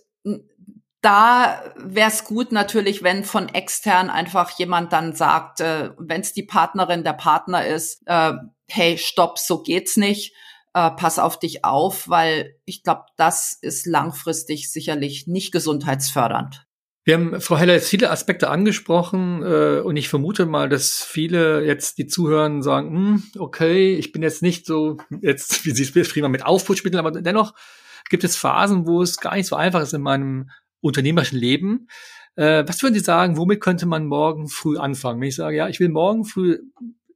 da 1.03 1.61
wäre 1.75 2.09
es 2.09 2.23
gut 2.23 2.53
natürlich, 2.53 3.03
wenn 3.03 3.25
von 3.25 3.49
extern 3.49 4.09
einfach 4.09 4.57
jemand 4.57 4.93
dann 4.93 5.13
sagt, 5.13 5.59
äh, 5.59 5.91
wenn 5.97 6.21
es 6.21 6.33
die 6.33 6.43
Partnerin, 6.43 7.03
der 7.03 7.13
Partner 7.13 7.65
ist, 7.65 8.01
äh, 8.05 8.31
hey, 8.69 8.97
stopp, 8.97 9.37
so 9.37 9.61
geht's 9.61 9.97
nicht, 9.97 10.33
äh, 10.73 10.89
pass 10.91 11.19
auf 11.19 11.37
dich 11.37 11.65
auf, 11.65 12.07
weil 12.07 12.55
ich 12.63 12.83
glaube, 12.83 13.03
das 13.17 13.57
ist 13.61 13.85
langfristig 13.85 14.71
sicherlich 14.71 15.27
nicht 15.27 15.51
gesundheitsfördernd. 15.51 16.65
Wir 17.03 17.15
haben, 17.15 17.41
Frau 17.41 17.57
Heller, 17.57 17.73
jetzt 17.73 17.89
viele 17.89 18.09
Aspekte 18.09 18.49
angesprochen 18.49 19.43
äh, 19.43 19.81
und 19.81 19.97
ich 19.97 20.07
vermute 20.07 20.45
mal, 20.45 20.69
dass 20.69 21.03
viele 21.03 21.65
jetzt, 21.65 21.97
die 21.97 22.07
zuhören, 22.07 22.63
sagen, 22.63 22.95
hm, 22.95 23.23
okay, 23.39 23.93
ich 23.95 24.13
bin 24.13 24.23
jetzt 24.23 24.41
nicht 24.41 24.65
so, 24.65 24.95
jetzt, 25.21 25.65
wie 25.65 25.71
Sie 25.71 25.83
es 25.83 25.91
beschrieben 25.91 26.25
haben, 26.25 26.31
mit 26.31 26.45
Aufputschmitteln, 26.45 27.05
aber 27.05 27.11
dennoch 27.11 27.53
gibt 28.09 28.23
es 28.23 28.37
Phasen, 28.37 28.87
wo 28.87 29.01
es 29.01 29.17
gar 29.17 29.35
nicht 29.35 29.47
so 29.47 29.57
einfach 29.57 29.81
ist 29.81 29.93
in 29.93 30.01
meinem 30.01 30.49
unternehmerischen 30.83 31.39
Leben. 31.39 31.87
Äh, 32.35 32.63
was 32.67 32.81
würden 32.83 32.93
Sie 32.93 32.99
sagen, 32.99 33.37
womit 33.37 33.61
könnte 33.61 33.85
man 33.85 34.05
morgen 34.05 34.47
früh 34.47 34.77
anfangen? 34.77 35.21
Wenn 35.21 35.29
ich 35.29 35.35
sage, 35.35 35.57
ja, 35.57 35.67
ich 35.67 35.79
will 35.79 35.89
morgen 35.89 36.25
früh 36.25 36.59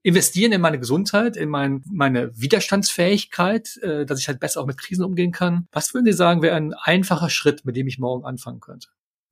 investieren 0.03 0.53
in 0.53 0.61
meine 0.61 0.79
Gesundheit, 0.79 1.35
in 1.35 1.49
mein, 1.49 1.83
meine 1.91 2.31
Widerstandsfähigkeit, 2.39 3.77
äh, 3.81 4.05
dass 4.05 4.19
ich 4.19 4.27
halt 4.27 4.39
besser 4.39 4.61
auch 4.61 4.65
mit 4.65 4.77
Krisen 4.77 5.03
umgehen 5.03 5.31
kann. 5.31 5.67
Was 5.71 5.93
würden 5.93 6.05
Sie 6.05 6.13
sagen, 6.13 6.41
wäre 6.41 6.55
ein 6.55 6.73
einfacher 6.73 7.29
Schritt, 7.29 7.65
mit 7.65 7.75
dem 7.75 7.87
ich 7.87 7.99
morgen 7.99 8.25
anfangen 8.25 8.59
könnte? 8.59 8.87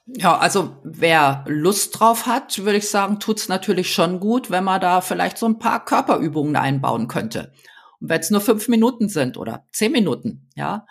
Ja, 0.08 0.38
also 0.38 0.78
wer 0.84 1.46
Lust 1.48 2.00
drauf 2.00 2.28
hat, 2.28 2.60
würde 2.60 2.78
ich 2.78 2.90
sagen, 2.90 3.20
tut's 3.20 3.48
natürlich 3.48 3.92
schon 3.92 4.20
gut, 4.20 4.52
wenn 4.52 4.64
man 4.64 4.82
da 4.82 5.02
vielleicht 5.02 5.38
so 5.38 5.48
ein 5.48 5.58
paar 5.58 5.84
Körperübungen 5.84 6.56
einbauen 6.56 7.08
könnte. 7.08 7.54
Und 8.00 8.10
wenn 8.10 8.20
es 8.20 8.30
nur 8.30 8.42
fünf 8.42 8.68
Minuten 8.68 9.10
sind 9.10 9.38
oder 9.38 9.66
zehn 9.72 9.92
Minuten, 9.92 10.50
ja. 10.56 10.86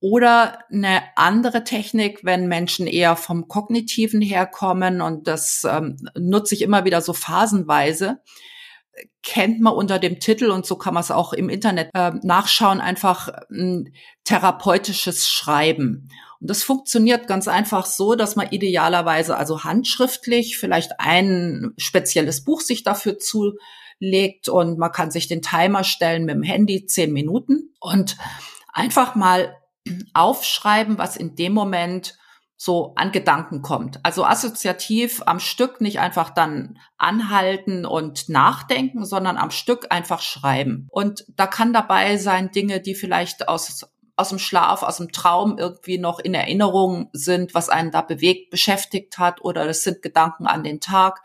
Oder 0.00 0.64
eine 0.72 1.02
andere 1.16 1.62
Technik, 1.62 2.24
wenn 2.24 2.48
Menschen 2.48 2.86
eher 2.86 3.16
vom 3.16 3.48
Kognitiven 3.48 4.22
herkommen 4.22 5.02
und 5.02 5.28
das 5.28 5.66
ähm, 5.68 5.96
nutze 6.18 6.54
ich 6.54 6.62
immer 6.62 6.86
wieder 6.86 7.02
so 7.02 7.12
phasenweise, 7.12 8.20
kennt 9.22 9.60
man 9.60 9.74
unter 9.74 9.98
dem 9.98 10.18
Titel 10.18 10.50
und 10.50 10.64
so 10.64 10.76
kann 10.76 10.94
man 10.94 11.02
es 11.02 11.10
auch 11.10 11.34
im 11.34 11.50
Internet 11.50 11.90
äh, 11.94 12.12
nachschauen, 12.22 12.80
einfach 12.80 13.28
ein 13.50 13.92
therapeutisches 14.24 15.28
Schreiben. 15.28 16.08
Und 16.40 16.48
das 16.48 16.62
funktioniert 16.62 17.26
ganz 17.26 17.46
einfach 17.46 17.84
so, 17.84 18.14
dass 18.14 18.36
man 18.36 18.48
idealerweise 18.50 19.36
also 19.36 19.64
handschriftlich 19.64 20.56
vielleicht 20.56 20.92
ein 20.98 21.74
spezielles 21.76 22.44
Buch 22.44 22.62
sich 22.62 22.82
dafür 22.82 23.18
zulegt 23.18 24.48
und 24.48 24.78
man 24.78 24.92
kann 24.92 25.10
sich 25.10 25.28
den 25.28 25.42
Timer 25.42 25.84
stellen 25.84 26.24
mit 26.24 26.36
dem 26.36 26.42
Handy, 26.42 26.86
zehn 26.86 27.12
Minuten 27.12 27.74
und 27.78 28.16
einfach 28.72 29.14
mal 29.14 29.59
aufschreiben, 30.14 30.98
was 30.98 31.16
in 31.16 31.36
dem 31.36 31.52
Moment 31.52 32.16
so 32.56 32.92
an 32.96 33.10
Gedanken 33.10 33.62
kommt. 33.62 34.00
Also 34.02 34.24
assoziativ 34.24 35.22
am 35.24 35.40
Stück 35.40 35.80
nicht 35.80 35.98
einfach 35.98 36.28
dann 36.28 36.78
anhalten 36.98 37.86
und 37.86 38.28
nachdenken, 38.28 39.06
sondern 39.06 39.38
am 39.38 39.50
Stück 39.50 39.86
einfach 39.88 40.20
schreiben. 40.20 40.86
Und 40.90 41.24
da 41.36 41.46
kann 41.46 41.72
dabei 41.72 42.18
sein 42.18 42.50
Dinge, 42.50 42.80
die 42.80 42.94
vielleicht 42.94 43.48
aus 43.48 43.86
aus 44.20 44.28
dem 44.28 44.38
Schlaf, 44.38 44.82
aus 44.82 44.98
dem 44.98 45.12
Traum 45.12 45.56
irgendwie 45.56 45.96
noch 45.96 46.18
in 46.18 46.34
Erinnerung 46.34 47.08
sind, 47.14 47.54
was 47.54 47.70
einen 47.70 47.90
da 47.90 48.02
bewegt, 48.02 48.50
beschäftigt 48.50 49.16
hat, 49.16 49.40
oder 49.40 49.66
das 49.66 49.82
sind 49.82 50.02
Gedanken 50.02 50.46
an 50.46 50.62
den 50.62 50.78
Tag. 50.78 51.22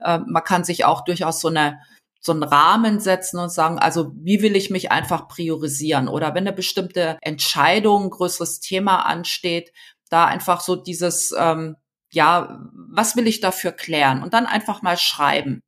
Äh, 0.00 0.18
man 0.26 0.44
kann 0.44 0.62
sich 0.62 0.84
auch 0.84 1.04
durchaus 1.04 1.40
so 1.40 1.48
eine 1.48 1.80
so 2.24 2.32
einen 2.32 2.42
Rahmen 2.42 3.00
setzen 3.00 3.38
und 3.38 3.50
sagen, 3.50 3.78
also 3.78 4.12
wie 4.16 4.40
will 4.40 4.56
ich 4.56 4.70
mich 4.70 4.90
einfach 4.90 5.28
priorisieren? 5.28 6.08
Oder 6.08 6.34
wenn 6.34 6.46
eine 6.46 6.54
bestimmte 6.54 7.18
Entscheidung, 7.20 8.04
ein 8.04 8.10
größeres 8.10 8.60
Thema 8.60 9.04
ansteht, 9.04 9.72
da 10.08 10.24
einfach 10.24 10.60
so 10.60 10.74
dieses, 10.74 11.34
ähm, 11.38 11.76
ja, 12.10 12.62
was 12.90 13.16
will 13.16 13.26
ich 13.26 13.40
dafür 13.40 13.72
klären? 13.72 14.22
Und 14.22 14.32
dann 14.32 14.46
einfach 14.46 14.80
mal 14.80 14.96
schreiben. 14.96 15.62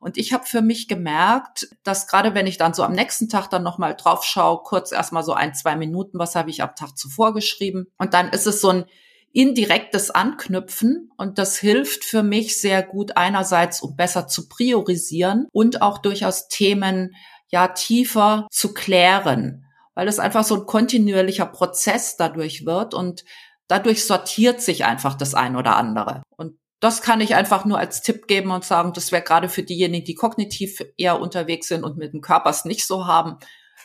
Und 0.00 0.18
ich 0.18 0.34
habe 0.34 0.44
für 0.44 0.60
mich 0.60 0.86
gemerkt, 0.86 1.68
dass 1.82 2.08
gerade 2.08 2.34
wenn 2.34 2.46
ich 2.46 2.58
dann 2.58 2.74
so 2.74 2.82
am 2.82 2.92
nächsten 2.92 3.30
Tag 3.30 3.48
dann 3.48 3.62
nochmal 3.62 3.94
drauf 3.96 4.24
schaue, 4.24 4.62
kurz 4.64 4.92
erstmal 4.92 5.22
so 5.22 5.32
ein, 5.32 5.54
zwei 5.54 5.76
Minuten, 5.76 6.18
was 6.18 6.34
habe 6.34 6.50
ich 6.50 6.62
am 6.62 6.74
Tag 6.74 6.98
zuvor 6.98 7.32
geschrieben? 7.32 7.86
Und 7.96 8.12
dann 8.12 8.28
ist 8.28 8.46
es 8.46 8.60
so 8.60 8.68
ein 8.68 8.84
indirektes 9.32 10.10
Anknüpfen 10.10 11.10
und 11.16 11.38
das 11.38 11.58
hilft 11.58 12.04
für 12.04 12.22
mich 12.22 12.60
sehr 12.60 12.82
gut 12.82 13.16
einerseits, 13.16 13.82
um 13.82 13.96
besser 13.96 14.28
zu 14.28 14.48
priorisieren 14.48 15.46
und 15.52 15.82
auch 15.82 15.98
durchaus 15.98 16.48
Themen 16.48 17.14
ja 17.48 17.68
tiefer 17.68 18.46
zu 18.50 18.74
klären, 18.74 19.66
weil 19.94 20.08
es 20.08 20.18
einfach 20.18 20.44
so 20.44 20.56
ein 20.56 20.66
kontinuierlicher 20.66 21.46
Prozess 21.46 22.16
dadurch 22.16 22.66
wird 22.66 22.94
und 22.94 23.24
dadurch 23.68 24.04
sortiert 24.04 24.60
sich 24.60 24.84
einfach 24.84 25.14
das 25.14 25.34
ein 25.34 25.56
oder 25.56 25.76
andere. 25.76 26.22
Und 26.36 26.58
das 26.80 27.00
kann 27.00 27.20
ich 27.20 27.34
einfach 27.34 27.64
nur 27.64 27.78
als 27.78 28.02
Tipp 28.02 28.26
geben 28.26 28.50
und 28.50 28.64
sagen, 28.64 28.92
das 28.92 29.12
wäre 29.12 29.22
gerade 29.22 29.48
für 29.48 29.62
diejenigen, 29.62 30.04
die 30.04 30.14
kognitiv 30.14 30.82
eher 30.96 31.20
unterwegs 31.20 31.68
sind 31.68 31.84
und 31.84 31.96
mit 31.96 32.12
dem 32.12 32.20
Körper 32.20 32.50
es 32.50 32.64
nicht 32.64 32.86
so 32.86 33.06
haben, 33.06 33.38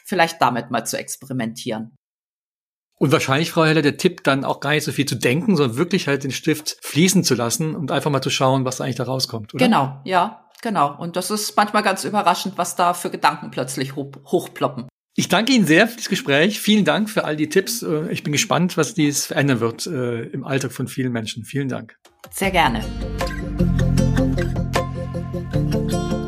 vielleicht 0.04 0.42
damit 0.42 0.72
mal 0.72 0.86
zu 0.86 0.98
experimentieren. 0.98 1.96
Und 3.00 3.12
wahrscheinlich, 3.12 3.52
Frau 3.52 3.64
Heller, 3.64 3.84
der 3.84 3.98
Tipp 3.98 4.24
dann 4.24 4.44
auch 4.44 4.60
gar 4.60 4.72
nicht 4.72 4.84
so 4.84 4.92
viel 4.92 5.06
zu 5.06 5.16
denken, 5.16 5.56
sondern 5.56 5.78
wirklich 5.78 6.08
halt 6.08 6.24
den 6.24 6.32
Stift 6.32 6.78
fließen 6.82 7.24
zu 7.24 7.36
lassen 7.36 7.76
und 7.76 7.92
einfach 7.92 8.10
mal 8.10 8.22
zu 8.22 8.32
schauen, 8.32 8.66
was 8.66 8.82
eigentlich 8.82 8.96
da 8.96 9.04
rauskommt, 9.04 9.54
oder? 9.54 9.64
Genau, 9.64 10.02
ja, 10.04 10.48
genau. 10.64 10.96
Und 10.98 11.16
das 11.16 11.30
ist 11.30 11.56
manchmal 11.56 11.84
ganz 11.84 12.04
überraschend, 12.06 12.58
was 12.58 12.76
da 12.76 12.96
für 12.96 13.12
Gedanken 13.12 13.52
plötzlich 13.52 13.96
hoch, 13.96 14.12
hochploppen. 14.26 14.88
Ich 15.16 15.30
danke 15.30 15.54
Ihnen 15.54 15.66
sehr 15.66 15.88
für 15.88 15.98
das 15.98 16.10
Gespräch. 16.10 16.60
Vielen 16.60 16.86
Dank 16.86 17.10
für 17.10 17.24
all 17.24 17.36
die 17.36 17.50
Tipps. 17.50 17.84
Äh, 17.84 18.12
ich 18.12 18.24
bin 18.24 18.34
gespannt, 18.34 18.78
was 18.78 18.96
dies 18.96 19.28
verändern 19.28 19.60
wird 19.60 19.86
äh, 19.88 20.24
im 20.24 20.44
Alltag 20.44 20.72
von 20.72 20.88
vielen 20.88 21.12
Menschen. 21.12 21.44
Vielen 21.44 21.70
Dank. 21.70 21.98
Sehr 22.32 22.52
gerne. 22.52 22.84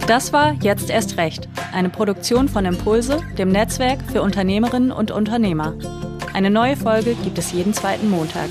Das 0.07 0.33
war 0.33 0.53
Jetzt 0.53 0.89
erst 0.89 1.17
recht, 1.17 1.47
eine 1.71 1.89
Produktion 1.89 2.49
von 2.49 2.65
Impulse, 2.65 3.19
dem 3.37 3.49
Netzwerk 3.49 3.99
für 4.11 4.23
Unternehmerinnen 4.23 4.91
und 4.91 5.11
Unternehmer. 5.11 5.75
Eine 6.33 6.49
neue 6.49 6.77
Folge 6.77 7.15
gibt 7.15 7.37
es 7.37 7.51
jeden 7.51 7.73
zweiten 7.73 8.09
Montag. 8.09 8.49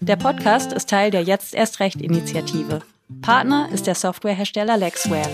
Der 0.00 0.16
Podcast 0.16 0.72
ist 0.72 0.88
Teil 0.88 1.10
der 1.10 1.22
Jetzt 1.22 1.54
erst 1.54 1.80
recht 1.80 2.00
Initiative. 2.00 2.80
Partner 3.22 3.68
ist 3.72 3.86
der 3.86 3.94
Softwarehersteller 3.94 4.76
Lexware. 4.76 5.28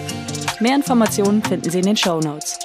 Mehr 0.60 0.76
Informationen 0.76 1.42
finden 1.42 1.70
Sie 1.70 1.80
in 1.80 1.86
den 1.86 1.96
Show 1.96 2.20
Notes. 2.20 2.58